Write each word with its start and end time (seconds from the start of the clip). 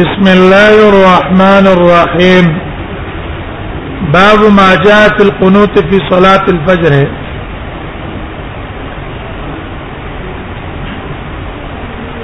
بسم 0.00 0.26
الله 0.38 0.72
الرحمن 0.90 1.64
الرحيم 1.76 2.44
باب 4.16 4.40
ما 4.58 4.68
جاء 4.84 5.00
في 5.16 5.22
القنوت 5.28 5.74
في 5.88 5.96
صلاة 6.12 6.44
الفجر 6.54 6.94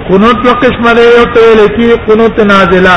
قنوت 0.08 0.36
په 0.46 0.52
قسمه 0.62 0.92
دی 0.96 1.04
یو 1.16 1.26
ته 1.34 1.44
لکی 1.60 1.88
قنوت 2.08 2.38
نازله 2.52 2.96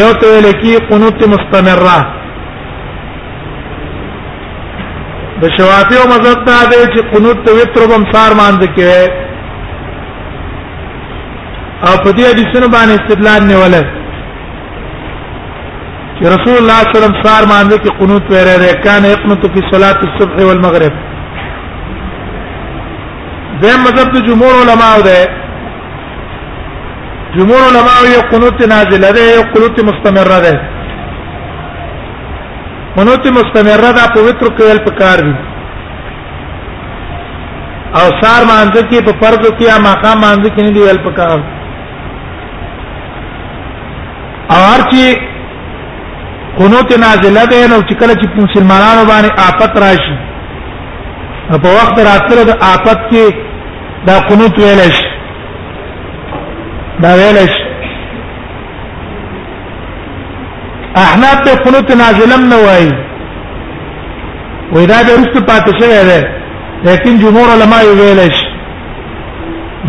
یو 0.00 0.12
ته 0.22 0.30
لکی 0.46 0.72
قنوت 0.90 1.18
مستمره 1.34 1.98
د 5.40 5.42
شوافی 5.56 5.94
او 6.00 6.06
مذهب 6.14 6.38
ته 6.46 6.56
دی 6.70 6.78
چې 6.92 7.00
قنوت 7.12 7.44
وتر 7.58 7.82
بم 7.90 8.02
سار 8.14 8.30
مانځ 8.40 8.60
کې 8.76 9.30
او 11.88 11.94
په 12.04 12.10
دې 12.16 12.24
حدیثونو 12.30 12.66
باندې 12.76 12.92
استدلال 13.00 13.42
نیولای 13.50 13.84
چې 16.16 16.22
رسول 16.34 16.56
الله 16.60 16.78
صلی 16.80 16.86
الله 16.86 16.86
علیه 16.86 16.96
وسلم 16.98 17.16
سار 17.24 17.42
باندې 17.54 17.76
کې 17.82 17.90
قنوت 18.00 18.24
وره 18.34 18.54
رې 18.62 18.72
کان 18.86 19.04
یقنت 19.14 19.42
فی 19.52 19.60
صلاة 19.72 19.98
الصبح 20.08 20.36
والمغرب 20.48 20.92
دا 23.62 23.72
مذهب 23.84 24.08
د 24.14 24.18
جمهور 24.28 24.52
علما 24.62 24.88
او 24.96 25.00
ده 25.08 25.20
جمهور 27.36 27.62
علما 27.70 27.94
یو 28.16 28.20
قنوت 28.32 28.58
نازله 28.74 29.10
ده 29.16 29.22
یو 29.36 29.42
قنوت 29.54 29.76
مستمره 29.88 30.38
ده 30.46 30.54
قنوت 32.96 33.24
مستمره 33.38 33.90
ده 33.98 34.04
په 34.14 34.20
وتر 34.26 34.46
کې 34.56 34.62
ول 34.70 34.78
پکار 34.88 35.18
دي 35.26 35.34
او 37.98 38.04
سار 38.20 38.42
باندې 38.50 38.80
کې 38.88 39.04
په 39.08 39.12
فرض 39.22 39.42
کې 39.58 39.64
یا 39.70 39.78
مقام 39.90 40.16
باندې 40.24 40.48
کې 40.54 40.60
نه 40.66 40.70
دی 40.74 40.80
ول 40.82 40.98
پکار 41.12 41.36
دي 41.42 41.61
اور 44.56 44.80
چې 44.88 45.04
قنوت 46.58 46.90
نازله 47.04 47.44
ده 47.52 47.68
نو 47.68 47.82
چې 47.88 47.94
کله 48.00 48.14
چې 48.20 48.26
مسلمانانو 48.46 49.04
باندې 49.12 49.32
آفت 49.48 49.76
راشي 49.82 50.16
په 51.62 51.68
وخت 51.76 51.98
راتره 52.08 52.42
د 52.50 52.64
آفت 52.70 53.00
کې 53.10 53.24
دا 54.10 54.16
قنوت 54.28 54.58
ویل 54.64 54.82
شي 54.92 55.08
دا 57.04 57.10
ویل 57.20 57.38
شي 57.54 57.62
احناف 61.04 61.36
ته 61.46 61.56
قنوت 61.68 61.90
نازلم 62.02 62.44
نه 62.50 62.56
وایي 62.66 62.90
وإذا 64.72 65.02
درست 65.08 65.36
پاتشه 65.52 66.04
ده 66.04 66.30
لیکن 66.90 67.18
جمهور 67.24 67.48
علما 67.54 67.80
یې 67.88 67.98
ویل 68.00 68.20
شي 68.20 68.46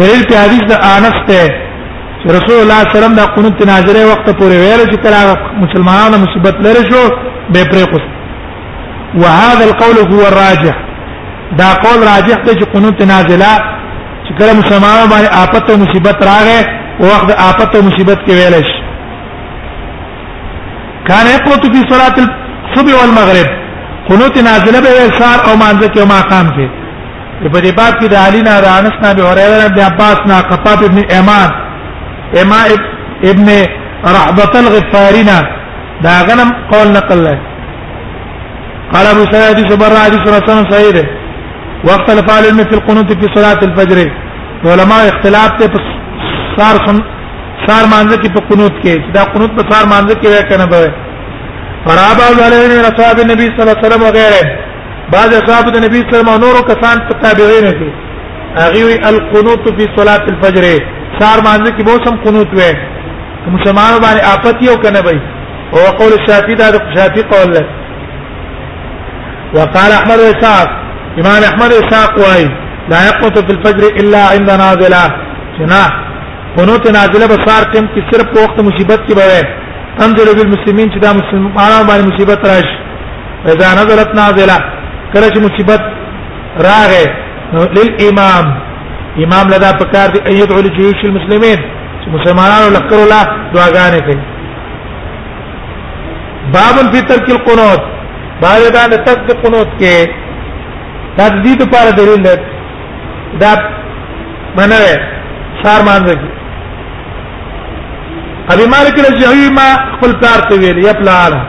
دلیل 0.04 0.24
په 0.32 0.38
حدیث 0.46 0.66
د 0.72 0.90
انس 0.94 1.22
ته 1.32 1.44
رسول 2.32 2.60
الله 2.62 2.82
صلی 2.82 2.88
الله 2.88 2.90
علیه 2.90 2.98
وسلم 3.04 3.16
دا 3.16 3.26
قنوت 3.36 3.68
ناظره 3.68 4.02
وخت 4.06 4.28
پورې 4.40 4.54
ویل 4.64 4.82
چې 4.92 4.98
کله 4.98 5.38
مسلمانانو 5.62 6.18
مصیبت 6.18 6.56
لري 6.66 6.84
شو 6.92 7.10
به 7.54 7.64
پرې 7.64 7.88
قص 7.92 8.06
وهذا 9.16 9.64
القول 9.66 9.98
هو 10.14 10.26
الراجح 10.28 10.76
دا 11.58 11.74
قول 11.74 12.00
راجح 12.04 12.36
دی 12.46 12.56
چې 12.60 12.66
قنوت 12.74 13.02
نازله 13.02 13.58
چې 14.28 14.32
کله 14.40 14.54
مسلمانانو 14.54 15.08
باندې 15.14 15.30
آفت 15.44 15.70
او 15.70 15.78
مصیبت 15.78 16.18
راغې 16.24 16.62
او 17.02 17.06
وخت 17.06 17.30
آفت 17.32 17.76
او 17.76 17.82
مصیبت 17.82 18.18
کې 18.28 18.32
ویل 18.32 18.54
شي 18.54 18.80
كان 21.08 21.26
يقنط 21.28 21.64
في 21.76 21.82
صلاة 21.94 22.16
الصبح 22.24 23.02
والمغرب 23.02 23.48
قنوت 24.10 24.38
نازله 24.38 24.80
به 24.82 25.20
سار 25.20 25.40
او 25.50 25.56
مانځه 25.60 25.90
کې 25.94 26.00
او 26.00 26.06
ماقام 26.06 26.48
کې 26.52 26.68
په 27.54 27.60
دې 27.62 27.72
باب 27.78 27.94
کې 28.02 28.06
د 28.08 28.16
علی 28.16 28.42
نه 28.42 28.60
د 28.62 28.66
انس 28.68 28.94
نه 29.04 29.14
به 29.14 29.24
هريره 29.30 29.68
بن 29.76 29.80
عباس 29.82 30.18
نه 30.28 30.42
قطاب 30.42 30.84
ابن 30.84 31.02
ایمان 31.10 31.50
اما 32.42 32.62
ابن 33.32 33.48
رحبه 34.16 34.54
الغفارنا 34.64 35.38
دا 36.04 36.16
غنم 36.28 36.50
قول 36.72 36.88
نقل 36.98 37.20
له 37.24 37.38
قال 38.94 39.06
ابو 39.14 39.24
سعيد 39.34 39.58
صبر 39.72 39.92
عليه 40.04 40.18
الصلاه 40.20 40.48
والسلام 40.48 41.06
واختلف 41.88 42.26
العلم 42.40 42.58
في 42.70 42.74
القنوت 42.80 43.10
في 43.20 43.28
صلاه 43.38 43.60
الفجر 43.70 43.98
علماء 44.66 45.02
اختلاف 45.10 45.52
ته 45.60 45.84
سار 46.58 46.76
سن 46.86 46.98
سار 47.68 47.84
مانزه 47.94 48.16
کې 48.22 48.28
په 48.36 48.42
قنوت 48.50 48.76
کې 48.84 48.96
دا 49.16 49.24
قنوت 49.34 49.52
په 49.60 49.64
سار 49.70 49.86
مانزه 49.94 50.16
کې 50.22 50.28
وکنه 50.30 50.66
به 50.66 50.84
فرابا 51.86 52.28
علیه 52.48 52.82
رسول 52.90 53.28
نبی 53.34 53.46
صلی 53.52 53.62
الله 53.64 53.76
علیه 53.78 53.86
وسلم 53.88 54.04
وغيره 54.08 54.42
بعض 55.14 55.30
اصحاب 55.42 55.66
د 55.76 55.78
نبی 55.86 56.00
صلی 56.00 56.14
الله 56.14 56.20
علیه 56.20 56.24
وسلم 56.24 56.44
نورو 56.48 56.62
کسان 56.72 56.98
په 57.08 57.14
تابعین 57.24 57.68
کې 57.80 57.90
هغه 58.62 58.84
وی 58.86 58.96
القنوت 59.12 59.64
فی 59.78 59.86
صلاه 59.98 60.20
الفجر 60.34 60.66
سار 61.20 61.40
مانځ 61.48 61.64
کې 61.76 61.84
به 61.88 61.94
سم 62.06 62.16
قنوت 62.26 62.52
وې 62.60 62.72
مسلمان 63.56 63.92
باندې 64.04 64.24
آفت 64.36 64.58
یو 64.68 64.76
کنه 64.84 65.00
وای 65.06 65.20
او 65.76 65.80
قول 66.00 66.12
الشافعي 66.20 66.56
دا 66.62 66.68
د 66.74 66.76
شافعي 66.96 67.24
قول 67.34 67.50
له 67.56 67.64
وقال 69.56 69.92
احمد 70.00 70.20
اسحاق 70.32 70.68
امام 71.22 71.42
احمد 71.50 71.72
اسحاق 71.82 72.12
وای 72.24 72.46
لا 72.92 73.00
يقنط 73.10 73.36
في 73.48 73.52
الفجر 73.58 73.84
الا 74.02 74.22
عند 74.36 74.50
نازله 74.64 75.04
جنا 75.60 75.84
قنوت 76.58 76.84
نازله 76.98 77.26
بسار 77.34 77.62
ټیم 77.74 77.86
کې 77.94 78.00
صرف 78.12 78.28
په 78.34 78.40
وخت 78.44 78.58
مصیبت 78.70 79.00
کې 79.08 79.14
به 79.16 79.48
تنزل 79.98 80.28
بالمسلمين 80.38 80.88
چې 80.94 81.00
دا 81.06 81.12
مسلمانانو 81.22 81.86
باندې 81.90 82.04
مصیبت 82.14 82.40
راشي 82.52 82.78
اذا 83.52 83.68
نزلت 83.80 84.10
نازله 84.22 84.58
کله 85.14 85.28
چې 85.34 85.40
مصیبت 85.52 85.82
راغې 86.68 87.06
للامام 87.78 88.48
امام 89.22 89.50
لدا 89.50 89.72
پکار 89.80 90.08
دی 90.14 90.20
ايد 90.28 90.52
علی 90.52 90.70
جيوش 90.78 91.06
المسلمين 91.06 91.58
چې 92.06 92.08
مسلمانانو 92.08 92.70
لکر 92.78 92.96
الله 93.04 93.24
دعاګانې 93.54 94.00
کوي 94.00 94.24
باب 96.54 96.94
فی 96.94 97.02
ترک 97.02 97.30
القنوت 97.30 97.82
باب 98.42 98.62
دا 98.74 98.88
نه 98.88 98.96
ترک 98.96 99.32
القنوت 99.36 99.68
کې 99.80 100.10
دا 101.18 101.28
دې 101.30 101.62
لپاره 101.62 101.90
دلیل 101.92 102.24
دی 102.24 102.36
دا 103.40 103.54
منوي 104.58 104.98
سار 105.64 105.82
مانځي 105.88 106.18
ابي 108.54 108.66
مالک 108.66 109.00
رضی 109.00 109.50
ما 109.50 109.96
خپل 109.96 110.16
پلار 110.20 110.40
ته 110.50 110.56
ویل 110.60 110.86
یا 110.86 110.94
پلار 110.94 111.46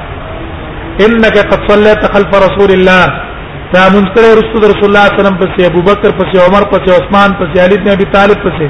انك 1.00 1.38
قد 1.38 1.70
صليت 1.72 2.12
خلف 2.12 2.34
رسول 2.34 2.70
الله 2.72 3.33
دا 3.74 3.82
مونږ 3.94 4.06
کړه 4.14 4.28
رسول 4.40 4.58
الله 4.60 4.74
صلی 4.80 4.86
الله 4.88 5.04
علیه 5.10 5.20
وسلم 5.20 5.38
پسې 5.42 5.60
ابو 5.70 5.80
بکر 5.88 6.10
پسې 6.18 6.34
عمر 6.46 6.62
پسې 6.72 6.88
عثمان 6.98 7.30
پسې 7.40 7.54
علی 7.64 7.76
بن 7.82 7.88
ابي 7.94 8.04
طالب 8.14 8.38
پسې 8.46 8.66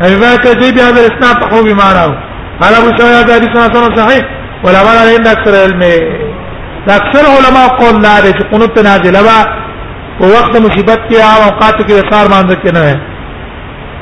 روایت 0.00 0.58
دی 0.58 0.72
بیا 0.72 0.90
در 0.90 1.08
اسناد 1.08 1.50
خو 1.50 1.62
بیمارو 1.64 2.12
قال 2.60 2.74
ابو 2.80 2.96
سعيد 2.98 3.30
حديث 3.30 3.48
حسن 3.50 3.94
صحيح 3.96 4.22
ولا 4.64 4.82
بال 4.84 5.16
عند 5.16 5.28
اكثر 5.28 5.50
العلم 5.54 5.82
اكثر 6.88 7.24
علماء 7.36 7.68
قول 7.68 8.02
لا 8.02 8.20
ده 8.20 8.48
قنوت 8.52 8.78
نازله 8.78 9.59
په 10.20 10.26
وخت 10.36 10.52
مصیبت 10.66 11.00
کې 11.08 11.16
او 11.32 11.38
اوقات 11.48 11.76
کې 11.86 11.92
وقار 12.00 12.26
باندې 12.34 12.54
کې 12.62 12.70
نه 12.76 12.84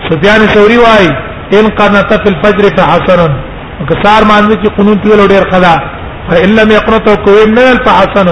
سفیان 0.09 0.41
ثوری 0.55 0.79
وای 0.85 1.07
ان 1.59 1.67
قنت 1.79 2.11
فی 2.23 2.29
الفجر 2.35 2.65
فحسن 2.79 3.21
وقصار 3.83 4.23
باندې 4.33 4.55
کې 4.61 4.69
قنوت 4.79 5.01
ویل 5.09 5.23
ډیر 5.35 5.43
خلا 5.53 5.75
فإن 6.29 6.51
لم 6.59 6.69
يقنطه 6.79 7.15
كوين 7.25 7.51
من 7.59 7.77
فحسن 7.87 8.29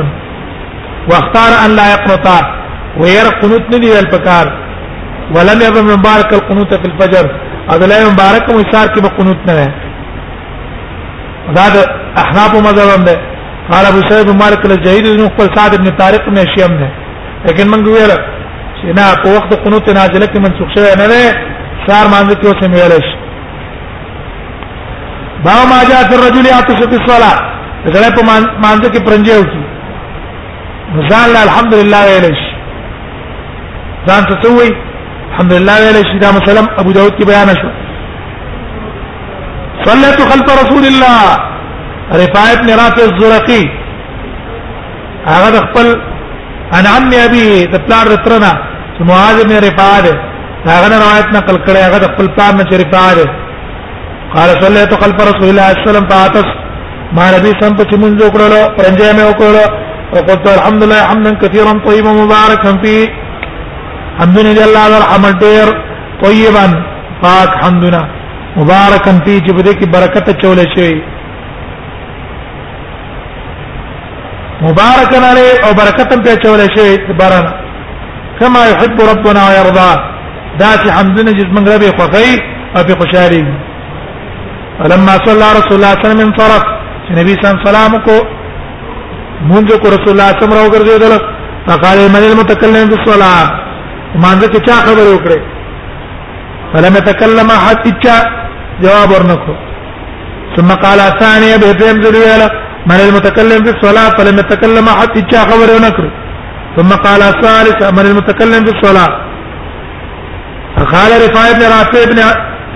واختار 1.10 1.52
ان 1.64 1.70
لا 1.78 1.86
يقنط 1.94 2.26
وير 3.04 3.26
قنوت 3.42 3.64
ندي 3.74 3.90
الفكار 4.00 4.46
ولم 5.36 5.58
يبقى 5.66 5.82
من 5.86 5.92
مبارك 5.98 6.28
القنوت 6.38 6.70
في 6.74 6.86
الفجر 6.92 7.24
اغلا 7.74 7.96
مبارك 8.12 8.44
مشار 8.60 8.86
کې 8.94 9.00
قنوت 9.18 9.40
نه 9.46 9.54
دا 11.56 11.66
د 11.74 11.76
احناف 12.22 12.52
مذهب 12.66 12.90
هم 12.98 13.02
ده 13.08 13.16
قال 13.72 13.84
ابو 13.86 14.00
سعيد 14.08 14.28
مالك 14.42 14.60
الجهيد 14.66 15.04
بن 15.18 15.22
خپل 15.32 15.46
سعد 15.56 15.72
بن 15.80 15.88
طارق 15.98 16.24
نے 16.36 16.42
شیم 16.56 16.72
نه 16.82 16.90
لیکن 17.44 17.68
موږ 17.72 17.86
ویل 17.96 18.12
چې 18.80 18.92
نه 18.98 19.04
په 19.22 19.28
وخت 19.36 19.50
قنوت 19.64 19.88
نازله 19.98 20.26
کې 20.32 20.38
منسوخ 20.46 20.68
شوی 20.76 20.90
نه 21.02 21.06
ده 21.12 21.20
سار 21.86 22.04
باندې 22.10 22.36
کې 22.40 22.46
اوس 22.46 22.60
ویل 22.62 22.92
شي 23.08 23.16
با 25.44 25.56
ما 25.70 25.78
جاء 25.90 26.02
في 26.08 26.14
الرجل 26.18 26.46
يعطش 26.50 26.78
في 26.90 26.96
الصلاه 27.02 27.36
زړه 27.86 28.10
په 28.16 28.22
مانځه 28.64 28.88
کې 28.92 29.02
پرنجه 29.08 29.40
وکي 29.40 29.62
ځان 31.10 31.36
الحمدلله 31.46 32.00
ویل 32.08 32.26
شي 32.42 32.52
ځان 34.08 34.22
ته 34.28 34.34
توي 34.44 34.70
الحمدلله 35.30 35.72
ویل 35.82 36.00
شي 36.10 36.18
دا 36.24 36.30
مسلم 36.38 36.66
ابو 36.84 36.92
داود 36.98 37.12
کې 37.12 37.26
بیان 37.26 37.48
شو 37.48 37.70
صليت 39.86 40.20
خلف 40.30 40.48
رسول 40.64 40.84
الله 40.88 42.18
رفاعت 42.22 42.58
نرافع 42.68 43.04
الزرقي 43.12 43.62
هغه 45.32 45.58
خپل 45.66 45.86
انا 46.76 46.88
عم 46.94 47.10
ابي 47.26 47.48
د 47.72 47.76
پلار 47.86 48.06
ترنا 48.26 48.52
چې 48.94 49.00
معاذ 49.10 49.36
بن 49.48 49.54
رفاعه 49.68 50.00
ده 50.06 50.14
هغه 50.68 50.86
روایت 51.02 51.26
نقل 51.38 51.56
کړي 51.66 51.80
هغه 51.86 51.98
د 52.04 52.06
خپل 52.12 52.26
پلار 52.36 52.52
نه 52.60 52.64
رفاعه 52.84 53.12
ده 53.20 53.26
قال 54.34 54.48
صليت 54.64 54.92
خلف 55.02 55.18
رسول 55.30 55.48
الله 55.50 55.68
صلى 55.68 55.72
الله 55.78 55.82
عليه 55.84 55.90
وسلم 55.92 56.08
فاتس 56.14 56.48
ما 57.16 57.26
نبي 57.36 57.52
سم 57.60 57.72
په 57.78 57.82
چمن 57.90 58.12
جو 58.18 58.26
کړلو 58.34 58.60
پرنجه 58.76 59.08
مې 59.16 59.24
وکړلو 59.30 59.64
وقلت 60.14 60.44
الحمد 60.56 60.82
لله 60.84 61.00
حمدا 61.10 61.30
كثيرا 61.42 61.72
طيبا 61.86 62.12
مباركا 62.22 62.70
فيه 62.82 63.02
حمد 64.20 64.38
لله 64.58 64.80
على 64.86 64.96
الحمد 65.02 65.38
دير 65.44 65.66
طيبا 66.24 66.66
پاک 67.22 67.50
حمدنا 67.64 68.02
مبارکا 68.60 69.12
فيه 69.24 69.38
چې 69.44 69.50
بده 69.58 69.72
کې 69.78 69.86
برکت 69.96 70.26
چولې 70.42 70.66
شي 70.76 70.90
مبارکن 74.62 75.24
علی 75.32 75.48
او 75.64 75.74
برکتن 75.74 76.22
په 76.22 76.36
چولې 76.42 76.76
شي 76.78 77.12
باران 77.18 77.46
کما 78.40 78.66
يحب 78.70 79.00
ربنا 79.10 79.42
ويرضى 79.48 79.90
ذات 80.60 80.90
حمدنا 80.90 81.30
جسم 81.38 81.64
ربي 81.74 81.90
خوخي 81.98 82.32
او 82.76 82.82
په 82.84 82.94
خوشالي 83.00 83.42
فلما 84.78 85.14
صلى 85.26 85.46
رسول 85.58 85.72
الله 85.72 85.72
صلى 85.72 85.72
الله 85.72 85.96
عليه 86.04 86.14
وسلم 86.14 86.30
طرف 86.40 86.64
نبی 87.18 87.32
صلی 87.32 87.46
الله 87.46 87.58
علیه 87.60 87.68
وسلم 87.70 87.94
کو 88.06 88.14
مونږ 89.50 89.78
کو 89.82 89.86
رسول 89.96 90.10
الله 90.14 90.28
صلی 90.30 90.32
الله 90.32 90.32
علیه 90.34 90.36
وسلم 90.38 90.60
راوګرځیدل 90.62 91.12
فقال 91.68 91.98
من 92.14 92.22
المتكلم 92.30 92.88
بالصلاه 92.88 93.44
مانځه 94.22 94.48
کې 94.52 94.60
چا 94.66 94.74
خبر 94.86 95.06
وکړي 95.14 95.40
فلم 96.72 96.96
يتكلم 96.96 97.50
احد 97.50 97.92
جواب 98.82 99.10
ورنکو 99.10 99.54
ثم 100.56 100.68
قال 100.70 100.98
ثانيه 101.20 101.56
بهم 101.56 102.02
ذرياله 102.02 102.50
من 102.86 102.96
المتكلم 103.00 103.64
في 103.64 103.70
الصلاه 103.78 104.10
فلم 104.18 104.38
يتكلم 104.38 104.88
حتى 104.88 105.20
جاء 105.20 105.48
خبر 105.50 105.68
ونكر 105.76 106.04
ثم 106.76 106.88
قال 106.88 107.22
الثالث 107.22 107.92
من 107.92 108.06
المتكلم 108.10 108.64
في 108.64 108.72
الصلاه 108.78 109.26
فقال 110.76 111.28
رفاعه 111.30 111.52
بن 111.52 111.62
رافع 111.62 112.04
بن 112.04 112.18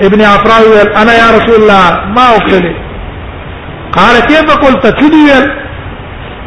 ابن 0.06 0.22
عفراوي 0.22 0.82
انا 0.96 1.12
يا 1.14 1.30
رسول 1.36 1.62
الله 1.62 2.04
ما 2.16 2.30
اقتل 2.36 2.74
قال 3.92 4.20
كيف 4.20 4.50
قلت 4.56 4.86
تدويل 4.86 5.60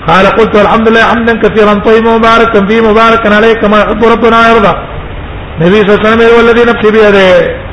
قال 0.07 0.25
قلت 0.27 0.56
الحمد 0.62 0.89
لله 0.89 1.04
حمدا 1.04 1.39
كثيرا 1.50 1.74
طيبا 1.74 2.10
مباركا 2.18 2.65
فيه 2.65 2.81
مباركا 2.81 3.36
عليه 3.36 3.54
كما 3.54 3.80
يحب 3.80 4.04
ربنا 4.06 4.39
ويرضى 4.39 4.77
النبي 5.62 5.75
صلى 5.75 5.94
الله 5.95 6.00
عليه 6.00 6.10
وسلم 6.10 6.21
هو 6.36 6.39
الذي 6.39 6.63
نفسي 6.63 6.92
بيده 6.92 7.63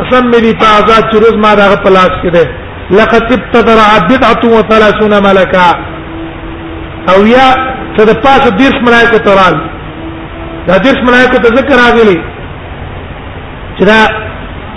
قسم 0.00 0.32
دې 0.32 0.52
په 0.60 0.64
آزاد 0.64 1.02
چروز 1.12 1.36
ما 1.36 1.54
دا 1.54 1.76
په 1.84 1.90
لاس 1.90 2.12
کې 2.24 2.28
ده 2.30 2.48
لقد 2.90 3.32
ابتدرع 3.32 3.98
بدعه 4.10 4.40
و30 4.58 5.14
ملكا 5.22 5.68
او 7.14 7.26
یا 7.26 7.46
څه 7.96 8.02
د 8.08 8.14
پاسه 8.24 8.50
دیرش 8.58 8.76
ملائکه 8.86 9.18
ترال 9.18 9.54
دا 10.68 10.76
دیرش 10.76 11.00
ملائکه 11.08 11.38
ته 11.42 11.48
ذکر 11.56 11.76
راغلي 11.84 12.18
چې 13.78 13.82
دا 13.90 13.98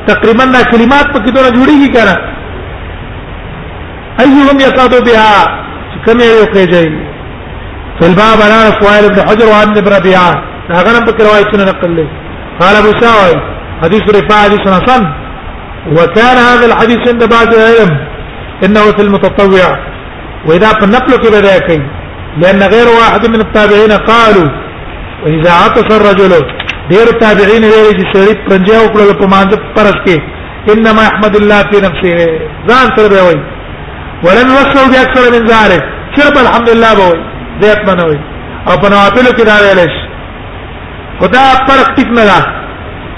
تقریبا 0.08 0.46
دا 0.46 0.62
کلمات 0.72 1.08
په 1.14 1.20
کډونه 1.20 1.50
جوړیږي 1.58 1.94
کنه 1.96 2.16
ايهم 4.26 4.58
يصادو 4.68 5.02
بها 5.08 5.64
كم 6.06 6.20
يوقي 6.22 6.66
جاي 6.68 6.90
في 8.00 8.06
الباب 8.08 8.42
انا 8.42 8.60
فوائد 8.80 9.04
ابن 9.06 9.22
حجر 9.30 9.46
وابن 9.48 9.78
ابن 9.78 9.94
ربيعه 9.96 10.32
هذا 10.70 11.00
نبك 11.00 11.22
روايه 11.22 11.66
نقل 11.72 11.92
لي 11.96 12.08
قال 12.60 12.76
ابو 12.76 12.92
ساوي 13.02 13.36
حديث 13.84 14.02
رفاعه 14.16 14.44
حديث 14.44 14.60
حسن 14.78 15.04
وكان 15.92 16.38
هذا 16.38 16.66
الحديث 16.66 16.98
عند 17.08 17.30
بعض 17.30 17.48
العلم 17.54 17.92
انه 18.66 18.92
في 18.92 19.02
المتطوع 19.02 19.78
واذا 20.48 20.70
فنبلغ 20.70 21.18
بذاك 21.32 21.82
لان 22.38 22.64
غير 22.64 22.88
واحد 22.88 23.28
من 23.28 23.40
التابعين 23.42 23.92
قالوا 23.92 24.50
واذا 25.26 25.52
عطس 25.54 25.86
الرجل 25.96 26.32
غير 26.92 27.08
التابعين 27.14 27.62
غير 27.64 27.86
الشريف 27.86 28.38
شريط 28.50 28.72
او 28.82 28.90
کله 28.94 29.14
په 29.14 29.28
مانځ 29.28 29.58
انما 30.74 31.08
احمد 31.08 31.36
الله 31.36 31.60
في 31.60 31.78
نفسه 31.82 32.18
زان 32.68 32.98
سره 32.98 33.24
ولم 34.24 34.52
وای 34.54 34.90
باكثر 34.90 35.32
من 35.32 35.48
ذلك 35.48 35.84
شرب 36.18 36.38
الحمد 36.38 36.70
لله 36.70 36.94
بوي 36.94 37.24
زيت 37.62 37.90
منوي 37.90 38.20
او 38.68 38.78
په 38.78 39.32
كده 39.38 39.74
ليش 39.74 39.80
وده 39.82 39.82
ویلش 39.82 39.94
خدا 41.20 41.68
فرق 41.68 41.96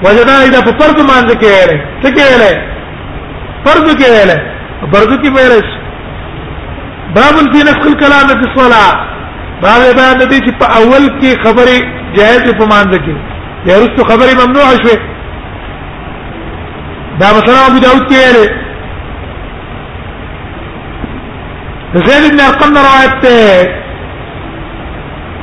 وجدا 0.03 0.47
دا 0.55 0.61
په 0.61 0.71
فرض 0.79 1.07
باندې 1.09 1.35
کې 1.41 1.47
ویلې 1.55 1.79
څه 2.03 2.09
کې 2.15 2.23
ویلې 2.31 2.53
فرض 3.65 3.85
کې 3.99 4.07
ویلې 4.15 4.37
فرض 4.93 5.11
کې 5.21 5.29
ویلې 5.35 5.61
باب 7.15 7.35
فی 7.53 7.59
نسخ 7.69 7.83
الكلام 7.89 8.27
فی 8.39 8.45
الصلاه 8.47 8.93
باب 9.61 9.79
بیان 9.99 10.17
دي 10.29 10.37
چې 10.37 10.51
په 10.63 10.67
اول 10.79 11.03
کې 11.21 11.31
خبرې 11.45 11.77
جائز 12.17 12.43
په 12.59 12.65
باندې 12.73 12.97
کې 13.05 13.15
یا 13.67 13.73
رسو 13.79 14.01
خبرې 14.11 14.33
ممنوع 14.43 14.67
شوه 14.83 14.99
دا 17.19 17.27
مثلا 17.39 17.59
ابو 17.67 17.77
داود 17.87 18.03
کې 18.11 18.19
ویلې 18.25 18.45
زید 22.11 22.23
بن 22.33 22.39
ارقم 22.49 22.71
روایت 22.83 23.13
ته 23.25 23.37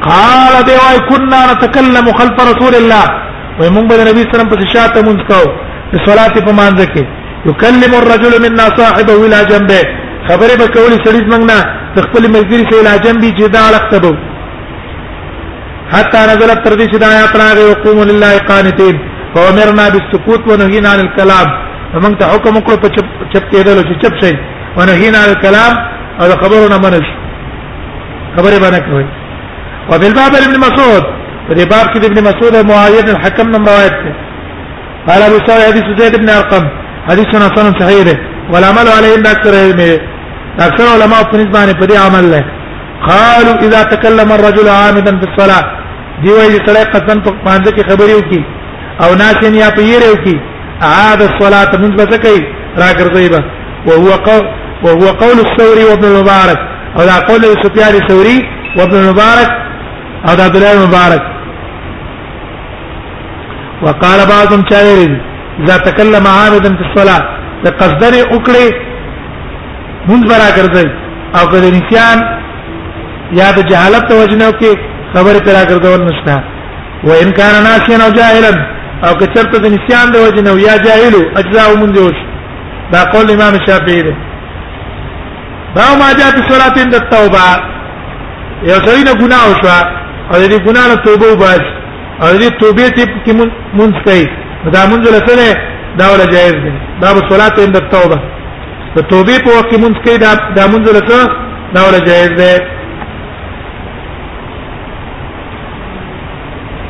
قال 0.07 0.55
دی 0.65 0.73
وای 0.79 0.99
كنا 1.09 1.41
نتكلم 1.53 2.07
خلف 2.15 2.37
رسول 2.49 2.75
الله 2.75 3.07
وای 3.59 3.71
مونږ 3.77 3.87
به 3.91 4.05
نبی 4.11 4.23
سلام 4.33 4.49
په 4.53 4.57
شاته 4.75 4.99
مونږ 5.09 5.21
کو 5.31 5.43
په 5.91 5.97
صلات 6.07 6.35
په 6.47 6.53
مانځ 6.59 6.79
کې 6.95 7.03
یکلم 7.51 7.93
الرجل 8.01 8.35
منا 8.45 8.67
صاحبه 8.81 9.15
الى 9.25 9.39
جنبه 9.51 9.81
خبره 10.29 10.55
به 10.61 10.67
کولې 10.77 10.99
سړی 11.05 11.21
مونږ 11.33 11.43
نه 11.53 11.59
خپل 12.07 12.23
ملګری 12.37 12.65
سره 12.69 12.81
الى 12.81 12.95
جنبي 13.05 13.31
چې 13.39 13.45
دا 13.57 13.65
لختبو 13.77 14.13
حتى 15.95 16.21
نزلت 16.33 16.59
تر 16.65 16.73
دې 16.79 16.85
چې 16.93 16.97
دا 17.05 17.09
آیات 17.15 17.33
راغی 17.43 17.65
وقوم 17.71 17.99
لله 18.11 18.33
قانتين 18.51 18.97
فامرنا 19.35 19.85
بالسكوت 19.95 20.43
ونهينا 20.51 20.89
عن 20.93 21.01
الكلام 21.07 21.47
فمن 21.93 22.13
ته 22.21 22.25
حکم 22.33 22.53
وکړو 22.59 22.77
په 22.85 22.89
چپ 22.95 23.07
چپ 23.33 23.45
کېدل 23.53 23.79
چې 23.89 23.95
چپ 24.03 24.15
شي 24.23 24.33
ونهينا 24.77 25.19
عن 25.25 25.31
الكلام 25.35 25.73
او 26.21 26.29
خبرونه 26.43 26.77
منش 26.87 27.07
خبره 28.37 28.57
باندې 28.65 28.81
کوي 28.91 29.07
وبالباب 29.91 30.33
ابن 30.43 30.55
مسعود 30.65 31.05
دې 31.59 31.65
باب 31.73 31.87
کې 31.93 31.97
ابن 32.07 32.19
مسعود 32.29 32.57
معاويه 32.67 33.07
الحكم 33.15 33.47
نم 33.51 33.65
روایت 33.71 33.95
ده 34.07 34.13
قال 35.09 35.23
ابو 35.29 35.39
سعيد 35.47 35.63
حديث 35.71 35.87
زيد 36.03 36.17
بن 36.19 36.29
ارقم 36.29 36.65
حديث 37.09 37.27
حسن 37.27 37.67
ولا 37.67 38.17
والعمل 38.53 38.89
عليه 38.97 39.15
الا 39.17 39.31
اكثر 39.31 39.53
علم 39.63 39.81
اكثر 40.67 40.87
علماء 40.95 41.23
په 41.31 41.37
باندې 41.57 41.75
په 41.81 41.85
دې 41.91 41.97
عمل 42.07 42.25
له 42.31 42.45
قالوا 43.09 43.57
اذا 43.67 43.83
تكلم 43.83 44.33
الرجل 44.33 44.69
عامدا 44.69 45.13
في 45.21 45.27
الصلاه 45.33 45.65
دی 46.23 46.29
چې 46.31 46.59
سره 46.69 46.85
قسم 46.95 47.21
په 47.25 47.31
باندې 47.47 47.71
کې 47.75 47.89
خبرې 47.91 48.15
وکي 48.19 48.43
او 49.03 49.11
یې 49.17 49.71
په 49.77 49.83
یې 49.83 50.05
وکي 50.13 50.37
عاد 50.83 51.23
الصلاه 51.23 51.73
بسکی 51.99 52.39
را 52.81 52.89
ګرځي 52.99 53.27
به 53.33 53.43
وهو 53.87 54.13
قول 54.29 54.45
وهو 54.85 55.09
قول 55.23 55.37
الثوري 55.47 55.85
وابن 55.85 56.05
المبارك 56.05 56.59
او 56.99 57.05
دا 57.05 57.17
قول 57.29 57.43
سفيان 57.65 57.95
الثوري 58.03 58.39
وابن 58.79 58.97
المبارك 59.03 59.51
او 60.29 60.35
دا 60.35 60.45
عبد 60.45 60.57
الله 60.57 60.73
المبارك 60.73 61.23
وقال 63.83 64.27
بعضهم 64.27 64.65
شاعر 64.71 65.11
اذا 65.61 65.77
تكلم 65.77 66.27
عامدا 66.27 66.77
في 66.77 66.83
الصلاه 66.91 67.23
تقدر 67.65 68.13
اکړي 68.37 68.67
مونږ 70.09 70.23
برا 70.31 70.49
ګرځي 70.59 70.87
او 71.39 71.45
کله 71.53 71.69
نسيان 71.77 72.19
یا 73.41 73.49
د 73.57 73.59
جهالت 73.71 74.05
په 74.11 74.15
وجنه 74.23 74.49
کې 74.61 74.73
خبر 75.15 75.35
پیرا 75.47 75.63
ګرځول 75.71 76.01
نشته 76.11 76.35
و 77.07 77.11
ان 77.23 77.31
کان 77.39 77.55
ناسیان 77.69 78.01
او 78.07 78.11
جاهلا 78.19 78.53
او 79.07 79.13
که 79.19 79.27
چرته 79.35 79.57
د 79.59 79.67
نسيان 79.75 80.07
د 80.13 80.17
وجنه 80.27 80.53
یا 80.69 80.75
جاهل 80.87 81.15
اجزاء 81.41 81.69
مونږ 81.83 81.95
وش 82.07 82.19
دا 82.93 83.01
قول 83.13 83.31
امام 83.31 83.55
شافعی 83.67 84.03
دی 84.07 84.15
دا 85.77 85.85
ما 86.03 86.09
جاء 86.19 86.31
په 86.37 86.43
صلات 86.51 86.77
د 86.95 86.97
توبه 87.15 87.45
یو 88.71 88.79
ځای 88.87 89.05
نه 89.09 89.13
ګناه 89.23 89.45
وشو 89.51 89.71
او 90.31 90.35
دې 90.49 90.59
ګناه 90.69 90.87
له 90.89 90.95
توبه 91.07 91.27
وباس 91.33 91.72
او 92.23 92.31
دې 92.41 92.49
توبه 92.63 92.89
ته 92.97 93.05
کې 93.25 93.33
مونږ 93.79 93.93
کوي 94.07 94.25
دا 94.75 94.81
مونږ 94.91 95.03
لته 95.15 95.37
دا 96.01 96.07
ولا 96.13 96.27
جائز 96.35 96.55
دي 96.65 96.73
دا 97.03 97.09
په 97.17 97.21
صلات 97.31 97.59
اند 97.63 97.77
التوبه 97.81 98.19
د 98.97 98.99
توبې 99.13 99.37
په 99.45 99.51
وخت 99.59 99.73
مونږ 99.85 99.95
کوي 100.05 100.19
دا 100.25 100.33
دا 100.57 100.65
مونږ 100.73 100.85
لته 100.97 101.19
دا 101.75 101.81
ولا 101.87 102.01
جائز 102.09 102.33
دي 102.41 102.55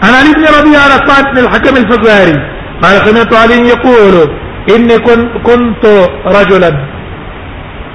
انا 0.07 0.15
علي 0.21 0.33
بن 0.37 0.45
ربيعه 0.59 0.83
على 0.87 0.97
صاحب 1.09 1.39
الحكم 1.45 1.75
الفزاري 1.83 2.37
قال 2.83 2.95
سمعت 3.09 3.35
علي 3.43 3.59
يقول 3.73 4.15
اني 4.75 4.97
كنت 5.49 5.85
رجلا 6.39 6.71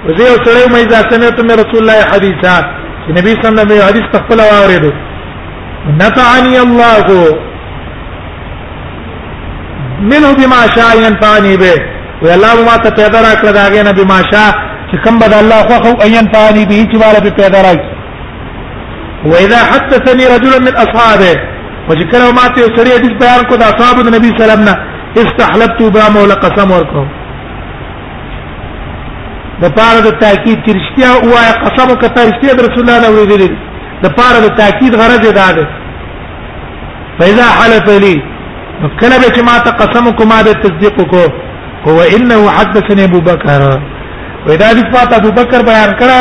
وزي 0.05 0.27
وسلم 0.35 0.73
اذا 0.85 0.99
سمعت 1.11 1.41
من 1.49 1.59
رسول 1.63 1.79
الله 1.81 1.99
حديثا 2.11 2.55
النبي 3.09 3.33
صلى 3.33 3.49
الله 3.49 3.57
عليه 3.57 3.75
وسلم 3.75 3.87
حديث 3.87 4.05
تقبل 4.13 4.39
واورده 4.45 4.93
نفعني 5.85 6.59
الله 6.61 7.05
منه 10.11 10.33
بما 10.39 10.61
شاء 10.75 10.91
ينفعني 11.05 11.57
به 11.57 11.77
والله 12.25 12.53
ما 12.65 12.75
ته 12.77 12.89
پیدا 12.89 13.21
راکړه 13.21 13.51
دا 13.57 13.63
غنه 13.75 13.91
بما 13.91 14.19
شاء 14.31 14.51
چې 14.91 14.97
کوم 15.03 15.19
بد 15.19 15.33
الله 15.33 15.55
خو 15.69 15.73
خو 15.83 15.93
عین 16.03 16.27
فاني 16.33 16.65
به 16.65 16.87
چې 16.91 16.97
والا 17.03 17.19
به 17.19 17.29
پیدا 17.29 17.61
راکړي 17.61 17.93
واذا 19.25 19.57
حدثني 19.71 20.25
رجل 20.35 20.53
من 20.61 20.73
اصحابه 20.75 21.35
وذكر 21.89 22.21
ما 22.37 22.47
ته 22.55 22.63
سړي 22.77 22.91
حدیث 22.97 23.11
بیان 23.21 23.43
کو 23.49 23.55
دا 23.55 23.65
اصحاب 23.73 23.95
النبي 24.05 24.27
صلی 24.27 24.41
الله 24.43 24.51
علیه 24.53 24.63
وسلم 24.63 24.75
استحلبت 25.21 25.81
بها 25.93 26.09
مولا 26.09 26.35
قسم 26.35 26.71
ورکو 26.71 27.05
د 29.61 29.65
پاره 29.75 29.99
د 30.07 30.09
تاکید 30.21 30.57
چې 30.65 30.69
رښتیا 30.77 31.09
وایي 31.31 31.53
قسم 31.65 31.87
وکړه 31.91 32.19
رښتیا 32.29 32.53
د 32.55 32.59
رسول 32.67 32.81
الله 32.89 32.99
نه 33.03 33.09
ویلي 33.09 33.66
د 34.03 34.05
پاره 34.17 34.39
د 34.45 34.47
تاکید 34.61 34.93
غرض 35.01 35.21
یې 35.27 35.31
دا 35.41 35.47
ده 35.57 35.65
فاذا 37.19 37.45
حلف 37.59 37.85
لي 38.03 38.15
کله 39.01 39.15
به 39.21 39.27
چې 39.35 39.41
ما 39.49 39.55
ته 39.65 39.71
قسم 39.81 40.05
کو 40.17 40.23
ما 40.31 40.39
به 40.47 40.53
تصدیق 40.65 40.97
کو 41.13 41.21
هو 41.85 41.99
انه 42.15 42.39
حدثني 42.57 43.03
ابو 43.09 43.19
بکر 43.29 43.59
واذا 44.47 44.67
دفعت 44.81 45.09
ابو 45.19 45.31
بکر 45.39 45.59
بیان 45.69 45.91
کړه 45.99 46.19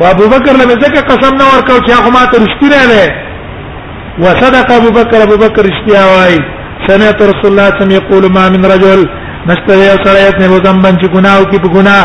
و 0.00 0.02
ابو 0.14 0.26
بکر 0.34 0.52
له 0.60 0.64
ځکه 0.84 1.00
قسم 1.10 1.32
نه 1.40 1.44
ورکړ 1.52 1.74
چې 1.86 1.90
هغه 1.98 2.10
ما 2.16 2.22
ته 2.32 2.36
رښتیا 2.44 2.82
نه 2.92 3.04
وصدق 4.22 4.68
ابو 4.76 4.90
بکر 4.98 5.18
ابو 5.26 5.36
بکر 5.44 5.62
رښتیا 5.70 6.02
وایي 6.14 6.38
سمعت 6.88 7.22
رسول 7.30 7.48
الله 7.52 7.70
صلى 7.78 7.94
يقول 8.00 8.24
ما 8.32 8.44
من 8.54 8.64
رجل 8.74 9.00
مستوي 9.48 9.88
سرایت 10.04 10.36
نه 10.42 10.46
ذنبن 10.66 10.94
چې 11.00 11.06
ګناه 11.14 11.36
او 11.38 11.44
کې 11.50 11.58
په 11.64 11.68
ګناه 11.76 12.04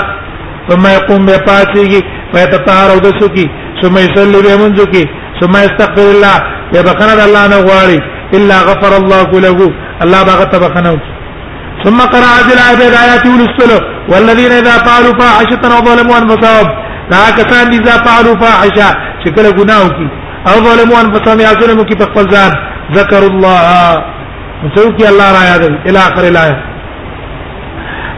ثم 0.69 0.83
يقوم 0.97 1.21
بپاتيږي 1.27 2.01
ويتطهر 2.33 2.87
او 2.93 2.99
دسوږي 3.05 3.47
ثم 3.85 3.97
يصلي 3.97 4.37
به 4.45 4.55
منذك 4.63 4.93
ثم 5.41 5.51
يستغفر 5.65 6.05
الله 6.15 6.37
يا 6.75 6.81
بخنا 6.87 7.25
الله 7.27 7.43
نه 7.53 7.59
غواړي 7.67 7.99
الا 8.37 8.55
غفر 8.69 8.93
الله 9.01 9.27
له 9.45 9.57
الله 10.03 10.19
باغ 10.29 10.39
ته 10.51 10.57
بخنا 10.65 10.93
ثم 11.83 11.97
قرأ 12.13 12.29
هذه 12.37 12.53
الايه 12.57 12.77
آيات 13.05 13.25
السلو 13.49 13.79
والذين 14.11 14.51
إذا 14.61 14.75
فعلوا 14.85 15.15
فاحشة 15.21 15.63
أو 15.75 15.79
ظلموا 15.89 16.17
أنفسهم 16.21 16.67
دا 17.11 17.17
کسان 17.39 17.65
إذا 17.79 17.95
فعلوا 18.05 18.35
فاحشة 18.43 18.89
شكل 19.23 19.45
غناوكي 19.57 20.07
او 20.49 20.55
ظلموا 20.67 20.97
أنفسهم 21.03 21.37
یا 21.45 21.51
ظلموا 21.61 21.85
تقبل 22.01 22.25
په 22.93 23.01
خپل 23.07 23.23
الله 23.31 23.59
وسوكي 24.63 25.05
الله 25.11 25.27
را 25.37 25.43
یاد 25.51 25.63
الى 25.87 25.99
اخر 26.09 26.23
الايه 26.33 26.57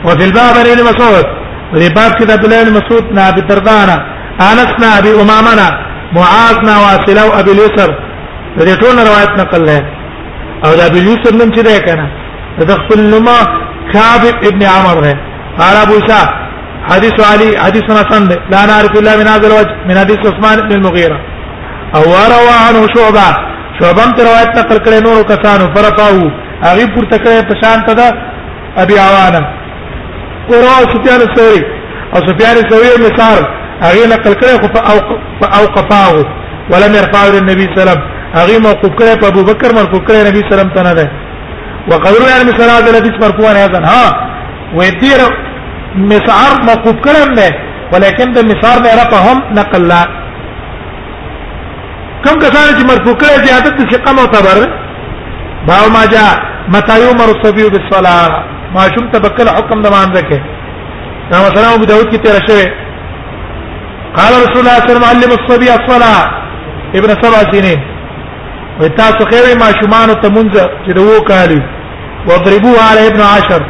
وفي 0.06 0.24
الباب 0.30 0.56
الى 0.74 0.84
مسعود 0.92 1.26
وفي 1.74 1.88
باب 1.98 2.12
كتاب 2.20 2.40
الله 2.46 2.62
المسعود 2.62 3.04
مسعود 3.04 3.06
نابي 3.18 3.42
انسنا 4.46 4.88
ابي 5.00 5.12
امامنا 5.22 5.67
معاذنا 6.17 6.75
واصله 6.84 7.22
او 7.25 7.32
ابي 7.39 7.51
اليسر 7.56 7.89
دې 8.58 8.75
ټول 8.82 8.96
روایت 9.10 9.32
نقل 9.41 9.62
له 9.67 9.77
او 10.65 10.72
دا 10.77 10.86
ابي 10.89 11.00
اليسر 11.03 11.34
نن 11.41 11.50
چې 11.56 11.62
ده 11.67 11.79
کنه 11.86 12.06
د 12.70 12.72
خپل 12.82 13.00
نوم 13.13 13.27
كعب 13.94 14.24
ابن 14.50 14.62
عمر 14.75 14.98
ده 15.06 15.13
قال 15.60 15.75
ابو 15.86 15.94
اسحاق 16.00 16.29
حديث 16.91 17.15
علي 17.32 17.50
حديث 17.65 17.84
حسن 18.00 18.24
لا 18.51 18.62
نعرف 18.72 18.91
الا 19.00 19.13
من 19.20 19.27
هذا 19.34 19.48
الوجه 19.50 19.75
من 19.88 19.96
حديث 20.01 20.17
عثمان 20.29 20.58
بن 20.67 20.74
المغيره 20.77 21.20
او 21.96 22.01
روى 22.36 22.56
عنه 22.67 22.82
شعبه 22.96 23.27
شعبه 23.82 24.08
روایت 24.29 24.50
نقل 24.60 24.77
کړي 24.86 25.00
نور 25.08 25.17
کسانو 25.32 25.65
فرفاو 25.75 26.17
هغه 26.67 26.86
پورته 26.96 27.17
کړي 27.24 27.39
په 27.50 27.56
شان 27.63 27.79
ته 27.88 28.03
ابي 28.84 28.96
عوانه 29.06 29.44
قرأ 30.50 30.77
سفيان 30.94 31.22
الثوري 31.27 31.63
او 32.15 32.20
سفيان 32.29 32.56
الثوري 32.63 32.89
مثال 33.08 33.41
هغه 33.86 34.04
نقل 34.16 34.34
کړي 34.40 34.54
خو 34.62 34.68
او 35.58 35.64
قفاه 35.76 36.14
ولم 36.72 36.92
يرفعه 37.00 37.28
للنبي 37.36 37.66
صلى 37.66 37.72
الله 37.72 37.82
عليه 37.82 37.92
وسلم 37.92 38.04
هغه 38.40 38.56
موقوف 38.68 38.92
کړي 39.00 39.14
په 39.22 39.28
ابو 39.32 39.42
بکر 39.50 39.70
مرفوع 39.80 40.02
کړي 40.08 40.18
نبی 40.30 40.40
صلی 40.44 40.54
الله 40.54 40.58
عليه 40.58 40.58
وسلم 40.58 40.74
ته 40.78 40.82
نه 40.88 40.94
ده 41.00 41.06
وقدر 41.92 42.22
يعني 42.32 42.44
مثال 42.52 42.70
هذا 42.78 42.90
الحديث 42.92 43.16
مرفوعا 43.26 43.54
ايضا 43.64 43.80
ها 43.92 44.06
ويدير 44.78 45.20
مسعر 46.12 46.52
موقوف 46.70 46.96
كلام 47.08 47.30
ده 47.40 47.50
ولكن 47.94 48.28
ده 48.36 48.42
مسعر 48.52 48.78
ده 48.86 48.90
رفعهم 49.04 49.38
نقل 49.60 49.88
لا 49.92 50.02
كم 52.26 52.36
كسان 52.44 52.68
چې 52.78 52.84
مرفوع 52.92 53.16
کړي 53.22 53.36
زیادت 53.48 53.74
د 53.82 53.90
ثقه 53.94 54.12
معتبر 54.20 54.58
باو 55.68 55.86
ما 55.98 56.04
جاء 56.16 56.34
متى 56.76 56.96
يمر 57.10 57.30
الصبي 57.36 57.70
بالصلاه 57.74 58.44
ما 58.76 58.84
شم 58.94 59.06
تبکل 59.14 59.50
حکم 59.56 59.80
د 59.86 59.88
مان 59.96 60.12
ده 60.14 60.22
کې 60.28 60.38
دا 61.32 61.38
مثلا 61.48 61.74
ابو 61.76 61.86
داود 61.92 62.08
کې 62.14 62.20
تیر 62.26 62.36
شوی 62.48 62.68
قال 64.20 64.34
رسول 64.44 64.60
الله 64.62 64.78
صلى 64.84 64.98
الله 64.98 65.08
عليه 65.12 65.18
وسلم 65.20 65.34
الصبي 65.42 65.70
الصلاه 65.86 66.22
ابن 66.98 67.10
سبع 67.24 67.40
سنين 67.54 67.80
وتاسو 68.82 69.24
خير 69.32 69.46
ما 69.64 69.70
شمان 69.80 70.10
تمنز 70.24 70.56
چې 70.86 70.92
وو 71.08 71.18
کالي 71.32 71.62
وضربوه 72.30 72.78
على 72.90 73.02
ابن 73.12 73.22
عشر 73.36 73.62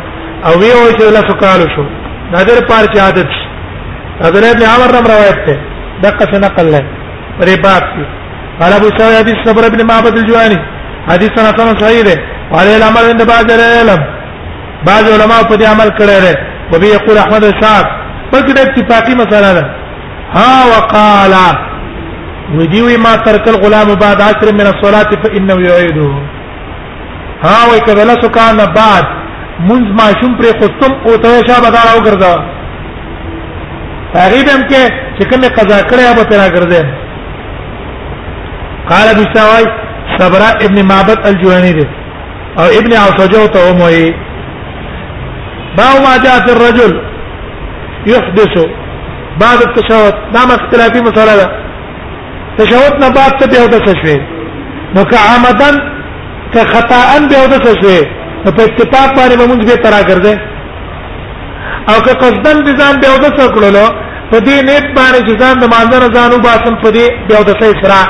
او 0.47 0.53
ویو 0.61 0.85
چې 0.97 1.01
له 1.15 1.21
سکالو 1.29 1.65
شو 1.75 1.83
نظر 2.35 2.57
پار 2.69 2.83
چې 2.93 2.97
عادت 3.05 3.29
حضرت 4.25 4.45
ابن 4.53 4.63
عمر 4.73 4.89
رم 4.95 5.05
روایت 5.13 5.39
ته 5.45 5.55
دقه 6.05 6.33
نقل 6.45 6.67
له 6.73 6.81
پر 7.39 7.47
باب 7.65 7.83
کې 7.93 8.03
قال 8.61 8.71
ابو 8.79 8.87
سعيد 8.97 9.13
حديث 9.21 9.37
صبر 9.47 9.63
ابن 9.69 9.79
معبد 9.91 10.13
الجواني 10.21 10.59
حديث 11.11 11.29
سنه 11.37 11.73
صحيح 11.83 12.01
ده 12.09 12.15
وعلى 12.53 12.77
الامر 12.79 13.03
عند 13.11 13.21
بعض 13.33 13.47
العلم 13.57 13.99
بعض 14.89 15.03
علماء 15.15 15.41
په 15.49 15.55
دې 15.59 15.65
عمل 15.73 15.89
کړی 15.99 16.17
دی 16.27 16.33
وبي 16.71 16.87
يقول 16.97 17.17
احمد 17.23 17.43
الشعب 17.51 17.85
بلکې 18.33 18.51
د 18.53 18.59
اتفاقی 18.59 19.13
مسله 19.23 19.51
ده 19.59 19.65
ها 20.35 20.65
وقال 20.71 21.33
وديوي 22.59 22.97
ما 22.97 23.15
ترك 23.15 23.47
الغلام 23.47 23.95
بعد 23.95 24.21
عشر 24.21 24.53
من 24.53 24.61
الصلاة 24.73 25.09
فإنه 25.23 25.57
يعيده 25.69 26.11
ها 27.43 27.57
وكذا 27.71 28.03
لسكان 28.05 28.57
بعد 28.79 29.03
منز 29.59 29.89
ما 30.01 30.07
شم 30.21 30.31
پر 30.37 30.45
قسم 30.59 30.93
او 31.07 31.15
ته 31.23 31.47
شابه 31.47 31.69
دار 31.69 31.87
او 31.93 31.99
ګرځا 32.07 32.33
تقریبا 34.13 34.55
کې 34.69 34.81
چې 35.17 35.23
کوم 35.31 35.41
قضا 35.57 35.79
کړی 35.89 36.15
به 36.17 36.23
تیرا 36.23 36.47
ګرځي 36.55 36.83
قال 38.89 39.07
ابي 39.15 39.25
سوای 39.33 39.65
صبر 40.17 40.41
ابن 40.65 40.85
معبد 40.85 41.27
الجوهني 41.27 41.71
دي 41.71 41.87
او 42.59 42.65
ابن 42.79 42.93
عوسجو 42.93 43.45
ته 43.45 43.69
وموي 43.71 44.13
ما 45.77 45.87
ما 46.05 46.17
جاء 46.17 46.37
الرجل 46.55 47.01
يحدث 48.07 48.57
بعد 49.43 49.59
التشهد 49.69 50.15
دا 50.33 50.41
اختلافي 50.59 50.99
مسأله 51.07 51.35
ده 51.41 51.47
تشهد 52.59 52.93
نه 53.03 53.09
بعد 53.17 53.31
ته 53.39 53.45
به 53.51 53.59
ودس 53.65 53.87
شوي 54.01 54.17
نو 54.95 55.01
که 55.09 55.17
عمدن 55.31 55.75
که 56.53 56.59
خطا 56.73 56.99
ان 57.15 57.23
به 57.31 57.37
ودس 57.43 57.65
شوي 57.81 58.01
نو 58.43 58.49
په 58.55 58.61
اتفاق 58.67 59.09
باندې 59.17 59.35
موږ 59.51 59.59
به 59.69 59.75
ترا 59.83 60.01
ګرځي 60.09 60.35
او 61.91 61.95
که 62.05 62.13
قصدن 62.21 62.57
دي 62.65 62.71
ځان 62.81 62.95
به 63.01 63.07
ودس 63.15 63.37
کړو 63.55 63.69
نو 63.77 63.85
په 64.31 64.37
دې 64.45 64.57
نیت 64.67 64.85
باندې 64.97 65.19
چې 65.27 65.33
ځان 65.41 65.55
د 65.61 65.65
مانځنه 65.73 66.07
ځانو 66.15 66.37
باسم 66.47 66.75
په 66.83 66.89
دې 66.95 67.05
به 67.27 67.35
ودس 67.41 67.61
اسرا 67.69 68.01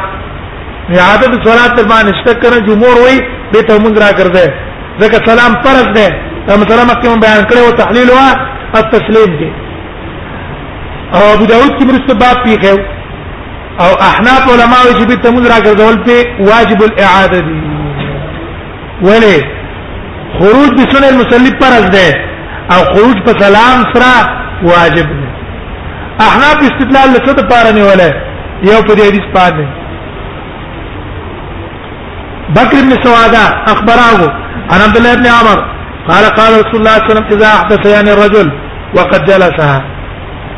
عادت 1.08 1.32
صلات 1.48 1.76
باندې 1.92 2.12
شکر 2.30 2.52
جمهور 2.68 2.96
وي 3.06 3.18
به 3.54 3.62
ته 3.68 3.74
موږ 3.84 3.96
را 4.04 4.10
ګرځي 4.20 4.48
ځکه 5.02 5.18
سلام 5.30 5.54
فرض 5.66 5.88
ده 5.98 6.08
دا 6.48 6.54
مثلا 6.62 6.84
مخکې 6.92 7.08
بیان 7.26 7.44
کړو 7.50 7.78
تحلیل 7.82 8.10
وا 8.12 8.28
التسلیم 8.82 9.32
دي 9.40 9.50
او 11.16 11.22
ابو 11.34 11.46
داود 11.50 11.70
کې 11.78 11.86
مرسته 11.90 12.14
باب 12.14 12.46
پیښو 12.46 12.78
او 13.84 13.92
احناف 14.08 14.50
علماء 14.54 14.82
چې 15.00 15.06
په 15.08 15.16
تمون 15.26 15.46
راګرځول 15.46 16.06
ته 16.06 16.26
واجب 16.50 16.82
الاعاده 16.88 17.40
دي 17.40 17.60
ولی 19.12 19.38
خروج 20.40 20.72
بسنه 20.82 21.08
المسلم 21.12 21.58
فرض 21.64 21.90
ده 21.96 22.76
او 22.76 22.82
خروج 22.96 23.18
په 23.30 23.40
سلام 23.44 23.88
سره 23.94 24.70
واجب 24.74 25.08
ده 25.16 25.28
احناف 26.28 26.58
استدلال 26.70 27.10
له 27.14 27.20
څه 27.26 27.50
پاره 27.56 27.72
نه 27.80 27.84
ولا 27.90 28.12
یو 28.64 28.84
په 28.84 28.96
دې 28.96 29.08
حدیث 29.10 29.34
باندې 29.36 29.88
بکر 32.56 32.82
بن 32.88 33.04
سوادا 33.04 33.50
اخبراه 33.72 34.34
عن 34.72 34.82
عبد 34.86 34.98
الله 34.98 35.16
بن 35.16 35.26
عمر 35.38 35.66
قال 36.08 36.26
قال 36.26 36.52
رسول 36.62 36.80
الله 36.82 37.04
صلى 37.04 37.12
الله 37.12 37.12
عليه 37.12 37.28
وسلم 37.28 37.36
اذا 37.38 37.48
احدث 37.60 37.94
يعني 37.96 38.14
الرجل 38.18 38.52
وقد 39.00 39.26
جلسها 39.30 39.94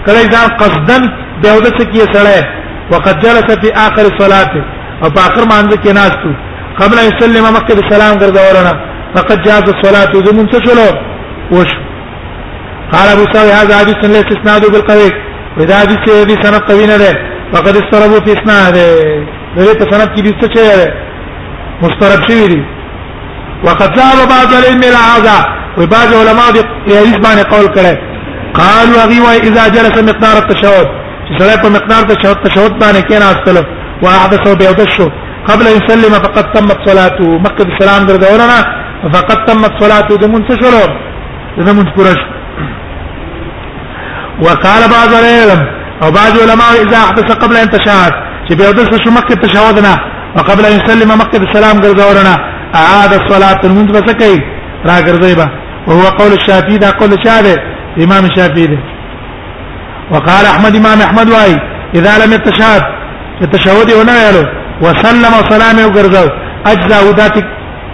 کله 0.07 0.21
ځان 0.33 0.49
قصدن 0.61 1.03
به 1.41 1.49
ود 1.57 1.65
څه 1.77 1.83
کیه 1.93 2.05
سره 2.13 2.37
وقد 2.91 3.15
جلس 3.23 3.47
في 3.61 3.69
اخر 3.87 4.05
صلاته 4.21 4.61
او 5.03 5.07
په 5.15 5.19
اخر 5.27 5.43
باندې 5.51 5.75
کې 5.83 5.91
ناشتو 5.99 6.31
قبل 6.81 6.95
ان 7.01 7.07
يسلم 7.11 7.45
مکه 7.57 7.77
السلام 7.85 8.13
ګرځولنا 8.23 8.73
فقد 9.15 9.37
جاءت 9.47 9.67
الصلاه 9.75 10.09
زمون 10.29 10.47
څه 10.51 10.57
شلو 10.67 10.87
وش 11.59 11.71
قال 12.93 13.07
ابو 13.15 13.23
سعيد 13.33 13.51
هذا 13.61 13.75
حديث 13.81 13.99
ليس 14.15 14.27
اسناده 14.37 14.67
بالقوي 14.73 15.11
واذا 15.57 15.79
حديث 15.81 16.01
هذه 16.19 16.37
سند 16.43 16.57
قوي 16.71 16.85
نه 16.91 16.97
فقد 17.53 17.73
استربوا 17.83 18.21
في 18.25 18.31
اسناده 18.37 18.83
دغه 19.57 19.73
په 19.79 19.91
سند 19.91 20.15
کې 20.15 20.21
دې 20.25 20.33
څه 20.41 20.47
چي 20.55 20.67
مسترب 21.83 22.27
شوی 22.29 22.47
دي 22.51 22.61
وقد 23.63 23.89
ذهب 23.99 24.19
بعض 24.35 24.49
العلم 24.59 24.81
الى 24.89 25.01
هذا 25.15 25.37
وبعض 25.77 26.11
علماء 26.21 26.49
دې 26.51 26.63
حدیث 26.87 27.17
باندې 27.25 27.49
قول 27.55 27.65
کړي 27.75 28.08
قالوا 28.57 29.03
غي 29.09 29.19
واذا 29.27 29.63
جلس 29.75 29.95
مقدار 30.09 30.37
التشهد 30.43 30.87
سره 31.39 31.55
په 31.61 31.69
مقدار 31.77 32.01
التشهد 32.05 32.37
تشهد 32.45 32.71
باندې 32.81 33.01
کې 33.09 33.15
نه 33.21 33.27
استلم 33.35 33.65
واحدث 34.03 34.43
بيدشه 34.61 35.07
قبل 35.49 35.65
ان 35.67 35.75
يسلم 35.81 36.13
فقد 36.25 36.45
تمت 36.53 36.79
صلاته 36.89 37.25
مكه 37.45 37.67
السلام 37.73 38.01
درځولنا 38.09 38.59
فقد 39.13 39.37
تمت 39.45 39.71
صلاته 39.83 40.13
د 40.21 40.25
منتشرو 40.33 40.85
د 41.67 41.69
منتشرش 41.77 42.21
وقال 44.45 44.81
بعض 44.97 45.11
العلم 45.21 45.59
او 46.03 46.11
بعض 46.19 46.33
العلماء 46.37 46.71
اذا 46.83 46.97
احدث 47.05 47.31
قبل 47.43 47.55
ان 47.57 47.69
تشهد 47.77 48.13
چې 48.49 48.53
بيدشه 48.59 48.97
شو 49.03 49.11
مکه 49.17 49.35
تشهدنا 49.45 49.93
وقبل 50.35 50.63
ان 50.65 50.73
يسلم 50.81 51.09
مكه 51.21 51.39
السلام 51.49 51.75
درځولنا 51.85 52.35
اعاد 52.79 53.13
الصلاه 53.21 53.59
المنتشرة 53.63 54.39
را 54.89 54.97
ګرځي 55.07 55.33
به 55.39 55.47
وهو 55.87 56.03
قول 56.19 56.31
الشافعي 56.33 56.77
دا 56.77 56.89
قول 56.91 57.13
الشافعي 57.13 57.78
امام 57.97 58.27
شافعي 58.35 58.67
دي 58.67 58.79
وقال 60.11 60.45
احمد 60.45 60.75
امام 60.75 61.01
احمد 61.01 61.29
واي 61.29 61.57
اذا 61.95 62.25
لم 62.25 62.33
يتشهد 62.33 62.81
التشهد 63.41 63.91
هنا 63.91 64.29
يلو 64.29 64.45
وسلم 64.81 65.33
سلامه 65.49 65.85
وغرزو 65.87 66.29
اجزا 66.71 66.99
ودات 67.09 67.33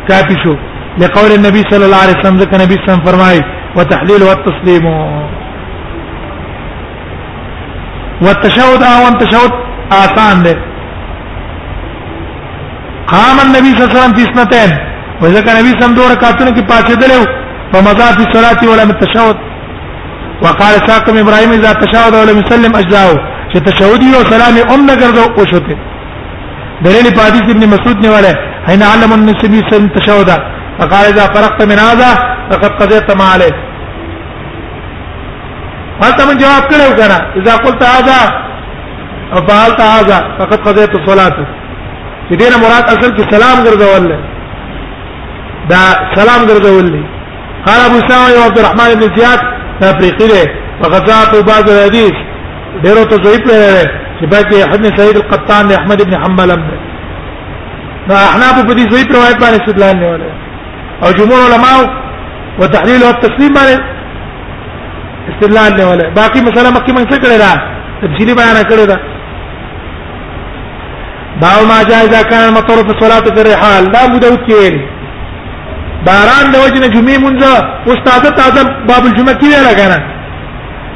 کافی 0.10 0.36
شو 0.44 0.56
لقول 1.00 1.32
النبي 1.32 1.64
صلى 1.72 1.86
الله 1.86 1.98
عليه 1.98 2.18
وسلم 2.20 2.38
ذکر 2.38 2.62
نبی 2.62 2.74
صلی 2.76 2.76
الله 2.76 2.94
عليه 2.94 3.04
وسلم 3.04 3.06
فرمای 3.20 3.42
وتحليل 3.78 4.24
والتسليم 4.24 4.86
والتشهد 8.22 8.84
او 8.84 9.08
التشهد 9.08 9.52
آسان 9.92 10.44
ده 10.44 10.56
قام 13.08 13.38
النبي 13.48 13.70
صلى 13.74 13.84
الله 13.84 13.90
عليه 13.92 14.00
وسلم 14.02 14.14
في 14.14 14.24
سنتين 14.34 14.72
وذكر 15.22 15.52
النبي 15.52 15.72
صلى 15.72 15.74
الله 15.74 15.86
عليه 15.86 15.86
وسلم 15.86 15.94
دوه 15.96 16.12
رکعتونه 16.14 16.52
کې 16.52 16.64
پاتې 16.72 16.94
دلو 17.04 17.22
په 17.74 17.78
مزات 17.88 18.18
الصلاه 18.28 18.60
ولم 18.72 18.90
التشهد 18.90 19.36
وقال 20.44 20.74
ساق 20.90 21.10
ابراهيم 21.10 21.52
اذا 21.52 21.72
تشهد 21.82 22.14
ولم 22.16 22.38
يسلم 22.42 22.76
اجزاه 22.76 23.14
چې 23.54 23.58
تشهودي 23.70 24.10
او 24.18 24.24
سلام 24.34 24.56
هم 24.72 24.82
نه 24.86 24.96
ګرځو 25.02 25.32
او 25.40 25.46
شته 25.52 25.76
دلیل 26.86 27.14
په 27.16 27.22
حدیث 27.28 27.46
ابن 27.56 27.64
مسعود 27.74 27.98
نه 28.06 28.10
ولا 28.16 28.34
حين 28.68 28.84
علم 28.92 29.12
النبي 29.14 29.40
صلى 29.40 29.48
الله 29.48 29.70
عليه 29.74 29.98
وسلم 29.98 30.42
فقال 30.80 31.06
اذا 31.14 31.26
فرقت 31.34 31.62
من 31.72 31.80
هذا 31.88 32.10
فقد 32.52 32.72
قضيت 32.84 33.12
ما 33.20 33.24
عليه 33.34 33.54
هلته 36.04 36.24
من 36.32 36.38
جواب 36.44 36.64
کړو 36.72 36.88
کنه 37.02 37.18
اذا 37.40 37.54
قلت 37.64 37.82
هذا 37.94 38.20
او 39.34 39.40
فعلت 39.48 39.80
هذا 39.94 40.18
فقد 40.40 40.60
قضيت 40.68 40.92
الصلاه 41.00 41.32
چې 42.30 42.34
دینه 42.40 42.56
مراد 42.64 42.84
اصل 42.96 43.10
کې 43.18 43.24
سلام 43.36 43.58
ګرځول 43.68 44.04
دا 45.72 45.82
سلام 46.18 46.42
ګرځول 46.50 46.94
قال 47.68 47.80
ابو 47.90 48.00
سامه 48.10 48.46
عبد 48.48 48.58
الرحمن 48.60 48.90
بن 49.00 49.08
زياد 49.18 49.55
تفریقی 49.82 50.28
ده 50.28 50.52
فقطعت 50.82 51.46
بعض 51.48 51.70
الحديث 51.78 52.12
ډیرو 52.84 53.04
ته 53.04 53.16
ضعیف 53.24 53.42
لري 53.48 53.84
چې 54.20 54.26
باقي 54.32 54.64
حدیث 54.72 54.92
سعید 54.98 55.18
القطان 55.18 55.68
ده 55.68 55.76
احمد 55.80 56.02
ابن 56.02 56.14
حنبل 56.24 56.52
هم 56.52 56.58
ده 56.70 56.76
نو 58.08 58.14
احناف 58.16 58.54
په 58.54 58.76
دې 58.76 58.94
ضعیف 58.94 59.08
روایت 59.16 59.38
باندې 59.40 59.62
استدلال 59.62 59.98
نیولای 59.98 60.32
او 61.04 61.12
جمهور 61.12 61.40
علما 61.48 61.72
او 62.60 62.68
تحلیل 62.68 63.04
او 63.04 63.12
تسلیم 63.12 63.54
باندې 63.54 63.76
استدلال 65.34 65.74
نیولای 65.80 66.10
باقي 66.12 66.42
مسله 66.42 66.70
مکه 66.70 66.94
موږ 66.94 67.14
څه 67.14 67.18
کړی 67.24 67.38
دا 67.44 67.62
تفصیلی 68.02 68.34
بیان 68.34 68.64
کړی 68.70 68.86
دا 68.92 68.98
باو 71.42 71.66
ما 71.68 71.84
جاء 71.84 72.04
اذا 72.04 72.22
كان 72.22 72.44
المطر 72.50 72.76
في 72.88 72.92
الصلاه 72.98 73.26
في 73.26 73.42
الرحال 73.42 73.92
دا 73.92 74.00
ابو 74.06 74.18
داود 74.18 74.42
کې 74.50 74.95
باران 76.08 76.46
د 76.54 76.56
وجنه 76.66 76.88
جمعې 76.96 77.18
مونږه 77.26 77.52
اوس 77.88 78.00
تازه 78.08 78.30
تازه 78.42 78.62
باب 78.90 79.04
الجمعه 79.10 79.36
کې 79.40 79.46
ویل 79.52 79.68
غواړم 79.80 80.02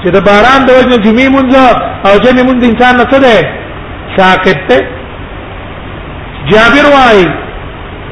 چې 0.02 0.08
د 0.16 0.18
باران 0.30 0.60
د 0.66 0.70
وجنه 0.78 0.98
جمعې 1.06 1.28
مونږه 1.36 1.64
او 2.08 2.14
جمعې 2.26 2.44
مونږ 2.48 2.60
انسان 2.70 2.94
نه 3.00 3.06
څه 3.12 3.18
ده 3.26 3.36
ساقط 4.18 4.60
ته 4.70 4.78
جابر 6.52 6.86
وايي 6.96 7.26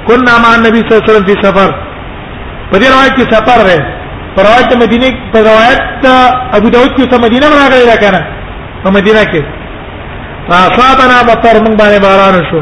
كنا 0.08 0.34
مع 0.44 0.50
النبي 0.60 0.80
صلى 0.84 0.92
الله 0.92 1.02
عليه 1.04 1.12
وسلم 1.12 1.28
في 1.30 1.36
سفر 1.46 1.70
په 2.72 2.76
دې 2.82 2.88
روایت 2.94 3.14
کې 3.18 3.26
سفر 3.36 3.60
ده 3.70 3.78
په 4.36 4.40
روایت 4.48 4.70
مدینه 4.84 5.08
په 5.34 5.40
روایت 5.52 5.82
ابو 6.58 6.68
داود 6.76 6.92
کې 6.98 7.04
ته 7.12 7.18
مدینه 7.28 7.46
راغلی 7.58 7.86
دا 7.92 7.98
کنه 8.06 8.22
په 8.84 8.90
مدینه 8.98 9.22
کې 9.32 9.44
فاصابنا 10.50 11.18
مطر 11.32 11.56
من 11.66 11.74
باندې 11.80 12.00
باران 12.06 12.36
شو 12.52 12.60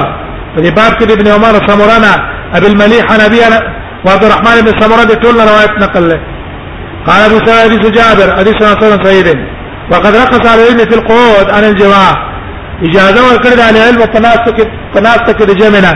په 0.56 0.62
باب 0.78 0.92
کې 1.00 1.04
ابن 1.18 1.28
عمر 1.36 1.54
سمورانا 1.68 2.12
ابي 2.58 2.68
المليح 2.72 3.06
نبي 3.26 3.42
وعبد 4.06 4.24
الرحمن 4.26 4.58
بن 4.66 4.74
سمره 4.82 5.04
دي 5.10 5.16
ټول 5.24 5.34
روایت 5.50 5.74
نقل 5.86 6.04
له 6.10 6.20
قال 7.08 7.22
ابو 7.30 7.38
سعيد 7.48 7.74
سجابر 7.86 8.30
ادي 8.40 8.52
سنه 8.60 8.74
سنه 8.82 8.98
سعيد 9.06 9.28
وقد 9.92 10.14
رقص 10.22 10.42
على 10.52 10.62
العلم 10.64 10.78
في 10.90 10.96
القعود 11.00 11.48
عن 11.56 11.64
الجماع 11.72 12.10
اجازه 12.88 13.22
ورکړه 13.30 13.62
على 13.68 13.78
العلم 13.80 14.02
تناسق 14.16 14.58
تناسق 14.96 15.38
د 15.52 15.54
جمعنا 15.62 15.94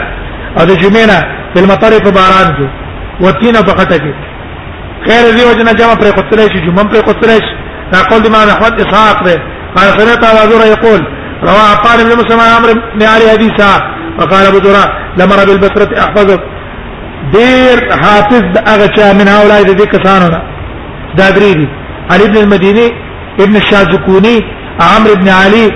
او 0.59 0.65
د 0.69 0.71
جمعنا 0.81 1.17
په 1.53 1.57
المطر 1.61 1.91
په 2.05 2.09
باران 2.17 2.47
کې 2.57 2.67
وتینه 3.23 3.61
په 3.67 3.73
خټه 3.79 3.97
کې 4.03 4.13
خیر 5.07 5.23
دی 5.35 5.43
وجنه 5.49 5.71
جمع 5.79 5.95
پر 6.01 6.07
قتلې 6.17 6.45
شي 6.53 6.59
جمعه 6.65 6.83
پر 6.91 7.01
قتلې 7.11 7.37
شي 7.47 7.53
نقل 7.93 8.19
امام 8.27 8.47
احمد 8.49 8.73
اسحاق 8.81 9.17
ده 9.25 9.35
قال 9.75 9.99
سمعت 10.01 10.23
ابا 10.25 10.51
ذر 10.51 10.65
يقول 10.67 10.99
روى 11.41 11.69
عطار 11.71 11.97
بن 12.03 12.17
مسلم 12.25 12.39
عن 12.39 12.49
عمرو 12.57 12.73
بن 12.95 13.03
علي 13.03 13.33
ابي 13.33 13.51
وقال 14.19 14.45
ابو 14.45 14.57
ذر 14.57 14.77
رب 15.21 15.49
البصرة 15.49 15.99
احفظه 15.99 16.39
دير 17.33 17.89
حافظ 18.03 18.43
اغشى 18.67 19.13
من 19.13 19.27
هؤلاء 19.27 19.61
الذين 19.61 19.85
كسانونا 19.85 20.41
دادريدي 21.17 21.67
علي 22.11 22.23
بن 22.27 22.37
المديني 22.37 22.91
ابن 23.39 23.55
الشاذكوني 23.55 24.41
عمرو 24.81 25.15
بن 25.15 25.29
علي 25.29 25.71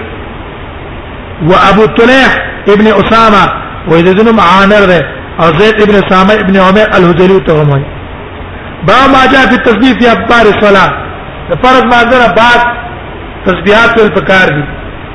وابو 1.50 1.86
طليح 1.86 2.38
ابن 2.70 2.88
اسامه 2.88 3.54
واذا 3.92 4.12
ذنب 4.12 4.40
عامر 4.40 4.86
ده 4.86 5.02
او 5.40 5.58
زيد 5.60 5.82
ابن 5.82 5.96
اسامه 6.06 6.34
ابن 6.34 6.58
عمر 6.58 6.82
الهذلي 6.88 7.40
تهمه 7.40 7.80
با 8.88 9.08
ما 9.08 9.32
جاء 9.32 9.46
في 9.48 9.56
التصديق 9.56 10.00
في 10.00 10.12
ابار 10.12 10.42
الصلاه 10.42 10.92
فرض 11.64 11.84
ما 11.84 12.04
ذرا 12.04 12.28
بعد 12.28 12.89
تسبیحات 13.48 13.98
ول 14.02 14.10
پکار 14.16 14.48
دي 14.56 14.64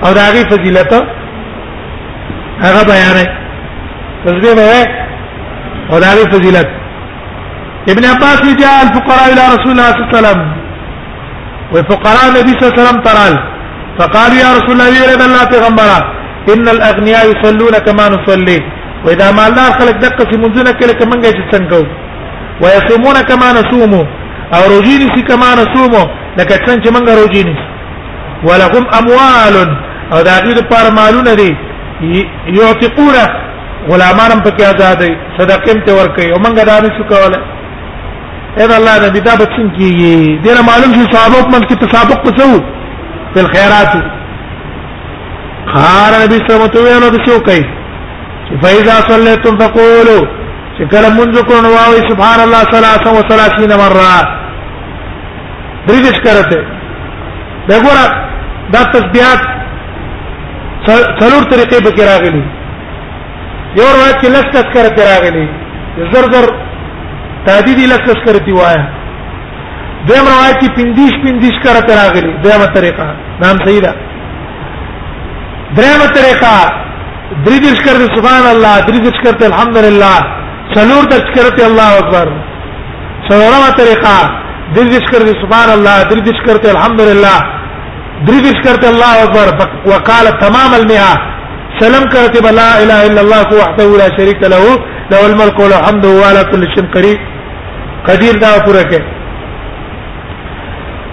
او 0.06 0.12
دا 0.18 0.24
غي 0.34 0.42
فضیلت 0.50 0.92
هغه 2.64 2.82
بیان 2.90 3.16
ہے 3.20 3.26
تسبیح 4.24 4.54
ہے 4.60 4.82
او 5.92 5.96
دا 6.04 6.10
غي 6.18 6.24
فضیلت 6.34 6.68
ابن 7.94 8.04
عباس 8.12 8.40
جاء 8.62 8.76
الفقراء 8.84 9.24
الى 9.32 9.42
رسول 9.52 9.72
الله 9.72 9.90
صلى 9.90 10.02
الله 10.02 10.12
عليه 10.12 10.18
وسلم 10.18 10.40
وفقراء 11.72 12.24
النبي 12.28 12.52
صلى 12.58 12.66
الله 12.66 12.76
عليه 12.76 12.82
وسلم 12.82 13.00
ترال 13.08 13.34
فقال 13.98 14.30
يا 14.42 14.48
رسول 14.58 14.72
الله 14.72 14.92
يرد 15.02 15.22
الله 15.28 15.44
پیغمبرا 15.54 15.98
ان 16.56 16.68
الاغنياء 16.76 17.22
يصلون 17.32 17.74
كما 17.86 18.04
نصلي 18.14 18.58
واذا 19.04 19.30
ما 19.36 19.46
الله 19.48 19.66
خلق 19.78 19.96
دقه 20.06 20.24
في 20.30 20.36
منزله 20.46 20.70
كلك 20.80 21.00
منګه 21.10 21.30
چې 21.36 21.44
څنګه 21.54 21.80
ويصومون 22.62 23.16
كما 23.30 23.48
نصوم 23.60 23.92
او 24.54 24.62
روجيني 24.72 25.06
سي 25.14 25.22
كما 25.30 25.48
نصوم 25.62 25.92
لکه 26.38 26.56
څنګه 26.66 26.84
چې 26.84 26.90
منګه 26.96 27.14
روجيني 27.22 27.56
ولهم 28.48 28.84
اموال 29.00 29.56
او 30.12 30.20
دا 30.28 30.34
غیر 30.44 30.60
پر 30.70 30.86
مالونه 30.98 31.34
دي 31.34 31.50
یعتقون 32.56 33.16
غلامانم 33.88 34.40
پکې 34.46 34.62
آزاد 34.62 34.98
دي 34.98 35.10
صدقېم 35.38 35.78
ته 35.86 35.92
ور 35.94 36.08
کوي 36.16 36.32
او 36.32 36.38
مونږ 36.42 36.64
دا 36.64 36.80
نه 36.80 36.88
شو 36.96 37.04
کوله 37.12 37.38
اې 38.58 38.74
الله 38.78 39.06
نبی 39.08 39.20
دا 39.20 39.34
به 39.36 39.44
څنګه 39.44 39.76
کیږي 39.78 40.16
دغه 40.44 40.62
معلوم 40.70 40.90
شي 40.96 41.04
صحابه 41.14 41.42
په 41.42 41.50
منځ 41.54 41.64
کې 41.68 41.76
تسابق 41.84 42.22
پسو 42.22 42.60
په 43.34 43.42
خیرات 43.54 43.92
خار 45.74 46.12
نبی 46.24 46.38
صلی 46.40 46.54
الله 46.54 46.54
علیه 46.54 46.82
وسلم 46.82 47.16
ته 47.16 47.24
شو 47.26 47.40
کوي 47.40 47.64
فاذا 48.62 48.94
صليتم 49.10 49.58
فقولوا 49.60 50.22
شکر 50.78 51.02
منذ 51.18 51.42
کون 51.50 51.64
واوي 51.76 52.00
سبحان 52.10 52.40
الله 52.44 52.62
ثلاثه 52.74 53.10
و 53.16 53.20
ثلاثين 53.30 53.72
مره 53.82 54.12
درې 55.86 55.98
ذکر 56.08 56.50
ته 56.50 56.58
دغه 57.68 58.24
دا 58.72 58.82
تشبيهات 58.92 59.40
څلور 61.20 61.42
طریقې 61.50 61.84
به 61.84 61.90
کې 61.90 62.02
راغلي 62.10 62.42
یو 63.78 63.86
روایت 63.96 64.20
کې 64.20 64.28
لس 64.34 64.44
تذکرہ 64.52 64.88
کې 64.96 65.02
راغلي 65.12 65.48
زر 66.14 66.28
زر 66.34 66.50
تعدید 67.46 67.78
لس 67.92 67.98
تذکرہ 68.08 68.44
دی 68.46 68.52
وایا 68.58 68.84
دیم 70.08 70.28
روایت 70.32 70.60
کې 70.60 70.68
پندیش 70.76 71.12
پندیش 71.24 71.60
کرا 71.64 71.80
ته 71.88 71.94
راغلي 72.02 72.32
دیمه 72.46 72.66
طریقه 72.78 73.06
نام 73.44 73.56
صحیح 73.66 73.80
ده 73.86 73.92
دریمه 75.78 76.06
طریقه 76.18 76.52
درې 77.44 77.60
دې 77.64 77.76
کړ 77.86 78.14
سبحان 78.16 78.46
الله 78.54 78.80
درې 78.86 79.00
دې 79.06 79.10
کړ 79.24 79.44
الحمدلله 79.50 80.14
څلور 80.74 81.04
دې 81.12 81.34
کړ 81.34 81.64
الله 81.64 81.98
اکبر 82.02 82.28
څلورمه 83.28 83.74
طریقه 83.82 84.14
درې 84.74 84.88
دې 84.92 85.04
کړ 85.10 85.42
سبحان 85.42 85.70
الله 85.70 86.02
درې 86.10 86.22
دې 86.28 86.46
کړ 86.46 86.68
الحمدلله 86.76 87.53
درویش 88.26 88.58
کرتے 88.64 88.86
اللہ 88.88 89.16
اکبر 89.22 89.48
وقال 89.92 90.28
تمام 90.42 90.74
المئه 90.74 91.12
سلم 91.80 92.04
کرتے 92.12 92.40
لا 92.56 92.66
الہ 92.82 92.98
الا 93.08 93.20
اللہ 93.24 93.54
وحده 93.60 93.88
لا 94.02 94.06
شریک 94.18 94.42
له 94.42 94.62
له 95.12 95.26
الملك 95.26 95.58
وله 95.64 95.78
الحمد 95.80 96.04
وهو 96.06 96.24
على 96.24 96.44
كل 96.50 96.68
شيء 96.74 96.86
قدير 96.94 97.18
قدیر 98.08 98.38
دا 98.44 98.52
پورا 98.66 98.82
کہ 98.92 99.00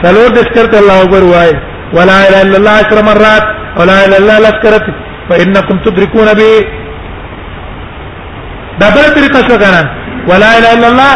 سلور 0.03 0.27
درویش 0.33 0.51
کرتے 0.57 0.77
الله 0.81 1.01
اکبر 1.03 1.23
وای 1.33 1.51
ولا 1.93 2.17
اله 2.27 2.41
الا 2.41 2.57
الله 2.57 2.81
10 2.93 3.01
مرات 3.13 3.64
ولا 3.79 3.95
الا 4.05 4.17
الله 4.17 4.37
لذكرت 4.45 4.85
فانكم 5.29 5.75
تدركون 5.85 6.27
به 6.39 6.51
دبل 8.81 9.05
طريقه 9.17 9.39
شو 9.47 9.57
كان 9.63 9.75
ولا 10.29 10.49
اله 10.57 10.69
الا 10.77 10.87
الله 10.91 11.13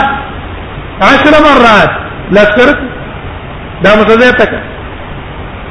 عشر 1.09 1.33
مرات 1.47 1.91
لذكرت 2.35 2.79
ده 3.83 3.91
متذاتك 4.01 4.51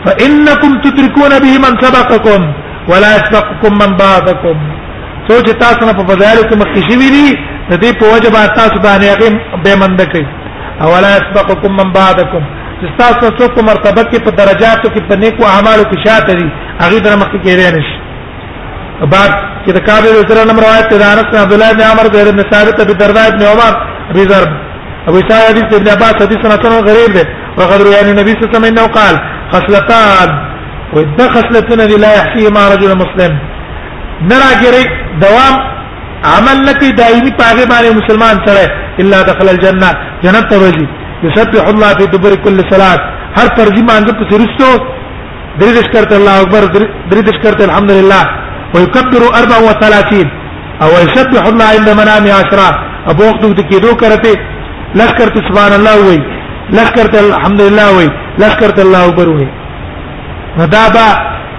فانكم 0.05 0.71
تدركون 0.85 1.33
به 1.45 1.53
من 1.65 1.73
سبقكم 1.85 2.41
ولا 2.91 3.11
يسبقكم 3.17 3.73
من 3.83 3.91
بعدكم 4.05 4.57
سوچ 5.29 5.47
تاسو 5.65 5.85
نه 5.89 5.93
په 5.99 6.05
فضایل 6.11 6.39
کې 6.49 6.55
مخکې 6.63 6.81
شوی 6.93 7.09
دي 7.17 7.27
د 7.71 7.73
دې 7.85 7.91
په 8.01 8.07
وجه 8.15 8.29
باندې 8.37 8.55
تاسو 8.61 8.77
باندې 8.87 9.05
هغه 9.13 9.31
به 9.65 9.75
مند 9.83 10.01
کوي 10.13 10.27
او 10.83 10.89
ولا 10.95 11.11
يسبقكم 11.19 11.71
من 11.81 11.89
بعدكم 11.99 12.43
تاسو 13.03 13.25
څوک 13.39 13.55
مرتبه 13.71 14.03
کې 14.11 14.19
په 14.27 14.31
درجاتو 14.41 14.89
کې 14.95 15.01
په 15.09 15.15
نیکو 15.23 15.43
اعمالو 15.55 15.85
کې 15.91 15.97
شاته 16.07 16.33
دي 16.39 16.49
هغه 16.83 16.99
در 17.01 17.15
مخکې 17.23 17.39
کېدای 17.45 17.71
نشي 17.77 17.97
بعد 19.15 19.31
کې 19.65 19.73
د 19.77 19.79
کعب 19.87 20.03
بن 20.03 20.29
سره 20.29 20.43
نم 20.51 20.59
روایت 20.65 20.89
ده 20.95 21.07
انس 21.13 21.25
بن 21.31 21.39
عبد 21.45 21.53
الله 21.53 21.73
بن 21.73 21.83
عمر 21.91 22.07
زهر 22.15 22.29
بن 22.37 22.43
ثابت 22.53 22.81
ابي 22.81 22.93
الدرداء 22.93 23.31
بن 23.31 23.43
عمر 23.53 23.73
ابي 24.11 24.23
ذر 24.31 24.45
ابو 25.09 25.19
سعيد 25.29 25.45
حديث 25.51 25.65
ابن 25.79 25.89
عباس 25.89 26.15
حديث 26.23 26.39
سنه 26.43 26.81
غريب 26.89 27.11
ده 27.19 27.25
وقد 27.59 27.83
روي 27.83 27.97
عن 28.01 28.09
النبي 28.11 28.31
صلى 28.33 28.41
الله 28.43 28.51
عليه 28.51 28.57
وسلم 28.57 28.69
انه 28.73 28.87
قال 28.99 29.15
خصلتان 29.53 30.29
وده 30.97 31.29
خصلتان 31.35 31.79
لا 32.05 32.11
يحصيهما 32.19 32.63
رجل 32.75 32.91
مسلم 33.03 33.33
نرى 34.33 34.51
جري 34.63 34.85
دوام 35.25 35.55
عمل 36.35 36.57
نکي 36.69 36.91
دایمي 37.01 37.31
پاغه 37.41 37.65
باندې 37.73 37.93
مسلمان 38.03 38.37
سره 38.47 38.67
الا 39.01 39.23
دخل 39.23 39.49
الجنه 39.49 39.91
جنت 40.25 40.47
ته 40.51 40.57
ورځي 40.63 40.87
يسبح 41.27 41.65
الله 41.69 41.89
في 41.99 42.07
دبر 42.15 42.35
كل 42.45 42.57
صلاه 42.73 42.99
هر 43.39 43.49
فرض 43.57 43.77
مانځ 43.89 44.09
په 44.19 44.25
سرستو 44.31 44.85
دريش 45.61 45.87
كرت 45.95 46.13
الله 46.19 46.35
اكبر 46.41 46.65
دريش 47.13 47.37
كرت 47.45 47.61
الحمد 47.69 47.91
لله 47.99 48.23
ويكبر 48.75 49.23
34 49.39 50.27
او 50.85 50.91
يسبح 51.05 51.45
الله 51.53 51.67
عند 51.77 51.89
منامه 52.01 52.33
10 52.33 53.11
ابو 53.13 53.23
وقت 53.29 53.43
کې 53.71 53.77
دوه 53.85 53.95
کرتے 54.03 54.33
لشکر 54.99 55.29
سبحان 55.49 55.73
الله 55.79 55.97
وي 56.09 56.19
لشکر 56.77 57.07
الحمد 57.35 57.61
لله 57.67 57.89
وي 57.97 58.09
لشکر 58.41 58.71
الله 58.85 59.01
اکبر 59.09 59.29
وي 59.39 59.47
دا 60.77 60.85
با 60.95 61.07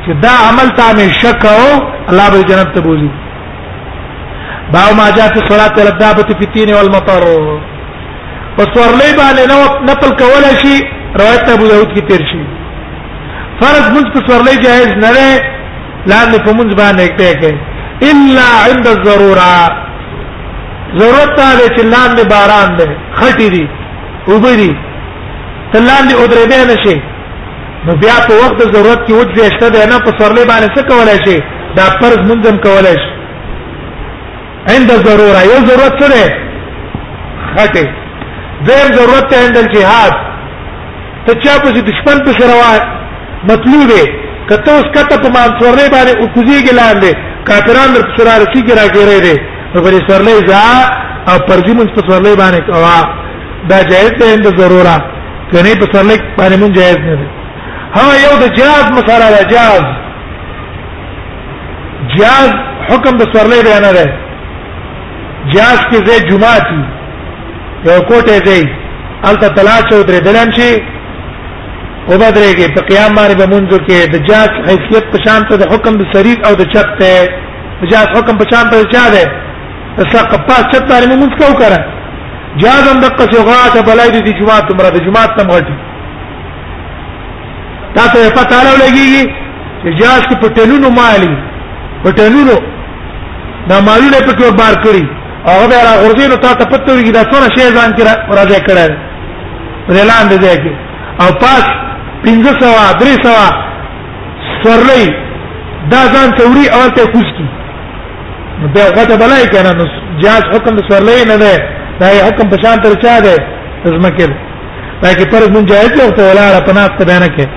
چې 0.06 0.12
دا 0.26 0.34
عمل 0.48 0.68
ته 0.78 0.86
مې 0.98 1.08
شک 1.22 1.42
او 1.46 1.64
الله 2.10 2.26
به 2.34 2.42
جنت 2.50 2.70
ته 2.76 2.82
بوزي 2.86 3.12
باو 4.74 4.92
ما 5.00 5.08
جاء 5.18 5.28
في 5.34 5.40
صلاة 5.52 5.76
الدابة 5.90 6.28
في 6.38 6.44
التين 6.48 6.70
والمطر 6.76 7.24
وصور 8.58 8.92
لي 9.00 9.10
باندې 9.22 9.46
نو 9.52 9.62
نقل 9.90 10.10
کول 10.22 10.44
شي 10.62 10.76
روایت 11.22 11.44
ابو 11.50 11.66
داود 11.72 11.90
کې 11.96 12.02
تیر 12.10 12.22
شي 12.32 12.44
فرض 13.62 13.86
مونږ 13.94 14.06
په 14.14 14.20
سورلې 14.28 14.56
جایز 14.66 14.88
نه 15.04 15.10
لري 15.16 15.32
لاندې 16.12 16.38
په 16.46 16.52
مونږ 16.58 16.70
باندې 16.82 17.08
کې 17.20 17.32
کې 17.42 17.54
الا 18.12 18.48
عند 18.70 18.86
الضروره 18.96 19.54
ضرورت 21.00 21.32
ته 21.40 21.70
چې 21.76 21.82
لاندې 21.94 22.24
باران 22.34 22.70
دی 22.78 22.88
خټې 23.20 23.48
دي 23.54 23.66
اوبه 24.32 24.52
دي 24.60 24.72
تلاندې 25.74 26.14
اورې 26.22 26.46
به 26.52 26.62
نشي 26.74 26.98
نو 27.86 27.92
بیا 28.04 28.16
په 28.28 28.34
وخت 28.42 28.60
ضرورت 28.76 29.02
کې 29.08 29.14
وځي 29.14 29.56
شته 29.56 29.68
دی 29.74 29.82
نه 29.92 29.98
په 30.06 30.12
سورلې 30.20 30.44
باندې 30.52 30.68
څه 30.78 30.82
کولای 30.92 31.18
شي 31.26 31.38
دا 31.78 31.84
فرض 32.02 32.20
مونږ 32.30 32.42
هم 32.50 32.58
کولای 32.68 32.96
شي 33.04 33.10
عند 34.76 34.92
الضروره 34.98 35.42
یو 35.52 35.58
ضرورت 35.70 35.94
څه 36.04 36.08
دی 36.14 36.28
خټې 37.56 37.86
زم 38.68 38.88
ضرورت 39.00 39.26
ته 39.32 39.36
عند 39.46 39.56
الجهاد 39.64 40.14
ته 41.26 41.32
چا 41.44 41.54
په 41.64 41.70
دشمن 41.90 42.18
په 42.26 42.32
سره 42.40 42.99
مطلوب 43.48 43.92
کته 44.50 44.72
اوس 44.74 44.86
کته 44.96 45.18
په 45.24 45.30
مانسورې 45.30 45.92
باندې 45.92 46.18
او 46.20 46.26
کوزيږي 46.36 46.74
لاندې 46.80 47.12
کافران 47.50 47.90
در 47.96 48.04
سره 48.18 48.32
رسیږي 48.44 48.74
راګیرې 48.74 49.22
دي 49.26 49.36
نو 49.76 49.82
پر 49.84 49.94
سورلې 49.94 50.48
ځا 50.50 50.62
او 51.32 51.36
پرځي 51.50 51.74
مونږ 51.80 51.90
په 51.96 52.02
سورلې 52.02 52.36
باندې 52.38 52.62
کوا 52.70 53.00
دا 53.70 53.80
جائز 53.84 54.12
ده 54.20 54.26
اند 54.34 54.50
ضروره 54.60 54.96
کني 55.52 55.74
په 55.82 55.86
سورلې 55.94 56.18
باندې 56.40 56.56
مونږ 56.62 56.74
جائز 56.76 56.98
نه 56.98 57.16
دي 57.16 57.28
ها 57.94 58.06
یو 58.26 58.34
د 58.44 58.54
جهاد 58.60 58.92
مسره 58.98 59.32
ده 59.36 59.44
جهاد 59.52 59.86
جهاد 62.18 62.54
حکم 62.90 63.18
د 63.24 63.34
سورلې 63.34 63.64
دی 63.66 63.74
نه 63.86 63.92
ده 63.98 64.06
جهاد 65.54 65.80
کې 65.90 66.00
زه 66.06 66.26
جمعه 66.30 66.60
تي 66.70 66.80
یو 67.90 68.00
کوټه 68.10 68.44
دی 68.48 68.64
الته 69.30 69.48
تلا 69.60 69.78
چودري 69.90 70.20
دلان 70.28 70.52
شي 70.60 70.72
و 72.10 72.12
بدرېږي 72.22 72.68
په 72.76 72.82
قیام 72.90 73.12
باندې 73.16 73.36
به 73.42 73.46
مونږ 73.54 73.68
کې 73.88 73.98
د 74.14 74.18
جات 74.30 74.52
حیثیت 74.70 75.06
په 75.14 75.18
شان 75.26 75.42
ته 75.50 75.54
د 75.62 75.64
حکم 75.74 75.94
د 75.98 76.04
سریر 76.14 76.38
او 76.48 76.54
د 76.62 76.64
چت 76.74 76.88
ته 77.00 77.12
د 77.82 77.84
جات 77.92 78.10
حکم 78.18 78.36
په 78.42 78.46
شان 78.52 78.64
ته 78.72 78.76
چا 78.94 79.06
ده 79.16 79.24
سق 80.12 80.32
پاس 80.48 80.64
چت 80.72 80.84
باندې 80.92 81.16
مونږ 81.22 81.32
کو 81.40 81.50
کړه 81.62 81.80
جازم 82.62 82.98
د 83.02 83.06
قصغات 83.20 83.74
بلای 83.90 84.10
دي 84.28 84.32
جمعه 84.40 84.60
تمره 84.68 84.90
د 84.96 84.98
جمعه 85.06 85.26
تم 85.38 85.48
غټي 85.56 85.76
تاسو 87.98 88.18
په 88.38 88.44
تعالی 88.52 88.74
لګيږي 88.84 89.24
چې 89.82 89.90
جاز 90.02 90.22
کې 90.30 90.36
پټلونو 90.44 90.90
مالی 91.02 91.34
پټلونو 92.06 92.56
دا 93.70 93.78
مالونه 93.88 94.20
په 94.28 94.34
کې 94.38 94.48
بار 94.62 94.76
کړی 94.86 95.06
هغه 95.50 95.66
به 95.70 95.78
را 95.88 95.94
غورځي 96.02 96.26
نو 96.32 96.36
تاسو 96.48 96.62
پته 96.74 96.90
لګي 97.00 97.12
دا 97.18 97.24
څونه 97.32 97.48
شی 97.56 97.70
ځان 97.78 97.94
کې 97.96 98.02
راځي 98.40 98.60
کړه 98.68 98.94
رلاند 99.96 100.32
دې 100.46 100.56
کې 100.64 100.74
او 101.24 101.30
پاس 101.44 101.68
پنځه 102.24 102.52
سوا 102.62 102.86
درې 103.02 103.16
سوا 103.26 103.46
سورلې 104.64 105.06
دا 105.92 106.02
ځان 106.14 106.30
توري 106.40 106.66
او 106.78 106.82
ته 106.96 107.04
کوسکی 107.14 107.48
نو 108.62 108.68
دا 108.78 108.84
غته 108.96 109.16
بلای 109.24 109.46
کنه 109.54 109.72
نو 109.80 109.86
جاز 110.24 110.44
حکم 110.54 110.76
سورلې 110.90 111.24
نه 111.30 111.38
ده 111.44 111.54
دا 112.02 112.08
حکم 112.28 112.50
په 112.54 112.58
شان 112.64 112.78
تر 112.86 112.92
چا 113.04 113.14
ده 113.28 113.36
زمکل 113.86 114.32
دا 115.04 115.10
کې 115.14 115.26
پر 115.32 115.48
مون 115.54 115.66
جایز 115.72 115.94
او 116.06 116.12
ته 116.18 116.24
ولاړ 116.32 116.66
په 116.68 116.74
ناس 116.80 116.92
ته 117.00 117.06
بیان 117.12 117.26
کې 117.36 117.48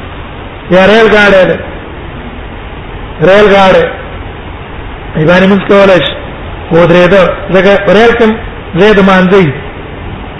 یا 0.77 0.83
ریل 0.92 1.09
گاډه 1.14 1.44
ده 1.48 1.57
ریل 3.31 3.48
گاډه 3.55 3.85
ایوانی 5.20 5.46
موږ 5.53 5.62
کولای 5.72 6.01
شو 6.07 6.12
و 6.75 6.87
درې 6.87 7.09
ده 7.11 7.20
زګه 7.57 7.75
ریل 7.98 8.12
کم 8.20 8.37
زید 8.81 9.01
مانځي 9.09 9.53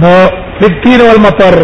نو 0.02 0.11
بالتين 0.61 1.00
والمطر 1.09 1.57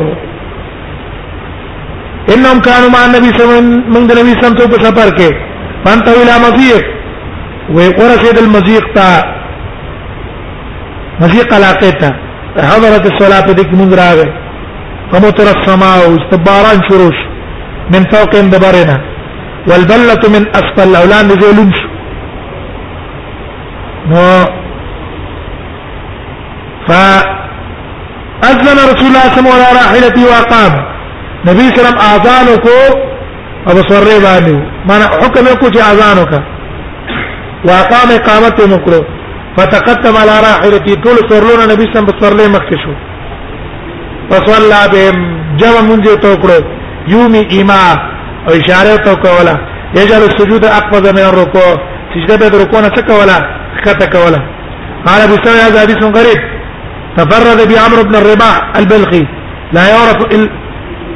انهم 2.34 2.58
كانوا 2.68 2.90
مع 2.94 3.00
النبي 3.06 3.28
صلى 3.28 3.42
الله 3.44 3.46
عليه 3.46 3.56
وسلم 3.58 3.68
من 3.92 4.10
النبي 4.10 4.32
صلى 4.32 4.40
الله 4.40 4.52
عليه 4.52 4.64
وسلم 4.64 4.84
سفر 4.88 5.08
کې 5.18 5.28
فانتهوا 5.84 6.22
الى 6.24 6.34
مزيق 6.46 6.84
وقرسد 7.76 8.36
المزيق 8.44 8.84
تا 8.94 9.06
مزيق 11.20 11.54
علاقه 11.54 11.90
تا 12.00 12.10
حضرت 12.70 13.04
الصلاه 13.12 13.40
په 13.48 13.52
دې 13.56 13.64
کې 13.68 13.74
مونږ 13.80 13.92
راغلو 14.04 14.30
فمطر 15.12 15.46
السماء 15.58 15.98
استباران 16.16 16.78
شروش 16.88 17.18
من 17.94 18.02
فوقهم 18.12 18.46
دبرنا 18.50 18.96
والبلة 19.70 20.22
من 20.34 20.42
اسفل 20.60 20.92
اولان 21.02 21.24
نزولنش 21.28 21.78
نو 24.10 24.24
ف 26.86 26.90
رسول 29.02 29.16
الله 29.16 29.28
صلی 29.36 29.40
الله 29.50 29.64
علیه 29.64 29.82
راحلتی 29.82 30.22
وقام 30.24 30.72
نبی 31.48 31.62
سلام 31.76 31.98
اذان 32.06 32.48
کو 32.64 32.74
ابو 33.70 33.82
سره 33.88 34.16
باندې 34.24 34.52
معنا 34.90 35.06
حکم 35.22 35.44
کو 35.60 35.70
چې 35.74 35.80
اذان 35.92 36.18
وکا 36.18 36.40
واقام 37.68 38.10
اقامت 38.16 38.60
نکړو 38.74 39.00
فتقدم 39.58 40.16
على 40.16 40.40
راحلتی 40.48 40.94
ټول 41.04 41.16
سرلون 41.32 41.64
نبی 41.72 41.88
سلام 41.92 42.06
په 42.10 42.18
سرله 42.20 42.48
مخکې 42.56 42.76
شو 42.84 42.94
فصلى 44.32 44.82
بهم 44.92 45.40
جمع 45.56 45.80
منځ 45.80 46.20
ته 46.24 46.34
وکړو 46.34 46.64
یومی 47.08 47.46
ایما 47.50 47.80
او 48.48 48.52
اشاره 48.60 48.96
ته 48.96 49.14
کولا 49.14 49.56
یجل 49.94 50.22
السجود 50.28 50.64
اقفز 50.64 51.12
من 51.12 51.24
الركوع 51.32 51.68
سجده 52.14 52.36
به 52.48 52.62
رکوع 52.64 52.80
نه 52.80 52.88
کولا 53.08 53.38
خطه 53.86 54.06
کولا 54.06 54.40
قال 55.08 55.20
ابو 55.20 55.36
سعيد 55.44 55.58
هذا 55.66 55.80
حديث 55.80 55.96
غريب 56.18 56.60
تفرد 57.16 57.73
بعمرو 57.75 58.03
بن 58.03 58.14
الرباع 58.14 58.73
البلخي 58.79 59.27
لا 59.73 59.88
يعرف 59.88 60.16
إلا 60.33 60.51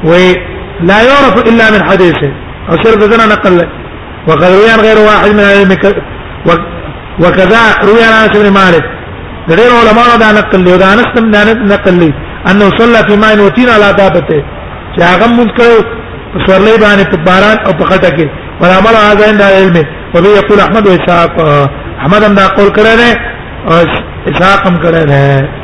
ولا 0.05 1.03
يعرف 1.03 1.39
إلا 1.49 1.71
من 1.71 1.91
حديثه 1.91 2.33
أو 2.71 2.77
شرط 2.85 3.13
سنة 3.13 3.27
نقل 3.27 3.69
وقد 4.29 4.45
روي 4.45 4.71
عن 4.71 4.79
غير 4.81 4.99
واحد 4.99 5.29
من 5.31 5.41
أهل 5.41 5.79
وكذا 7.21 7.63
روي 7.85 8.05
عن 8.05 8.13
أنس 8.13 8.37
بن 8.39 8.49
مالك 8.53 8.85
غير 9.51 9.71
علماء 9.81 10.17
دا 10.19 10.33
نقل 10.33 10.61
لي 10.65 10.73
وذا 10.73 10.93
أنس 10.95 11.09
بن 11.21 11.69
نقل 11.69 11.95
لي 11.99 12.13
أنه 12.51 12.71
صلى 12.79 13.09
في 13.09 13.17
ماء 13.17 13.41
وتين 13.47 13.69
على 13.69 13.93
دابته 13.93 14.43
چې 14.99 15.03
غم 15.03 15.41
مذكر 15.41 15.63
کړو 15.63 16.45
سورلې 16.47 16.81
باندې 16.81 17.17
باران 17.27 17.59
او 17.67 17.73
بخطك 17.73 18.31
ولا 18.61 18.77
عمل 18.77 18.87
هذا 18.97 19.27
عند 19.29 19.41
العلم 19.43 19.77
وبه 20.17 20.29
يقول 20.29 20.61
احمد 20.61 20.87
واسحاق 20.87 21.41
آه، 21.41 21.69
احمد 22.01 22.25
هم 22.25 22.35
دا 22.35 22.47
قول 22.47 22.69
كرنه 22.71 23.13
دی 24.27 24.33
او 24.41 24.69
هم 24.69 25.64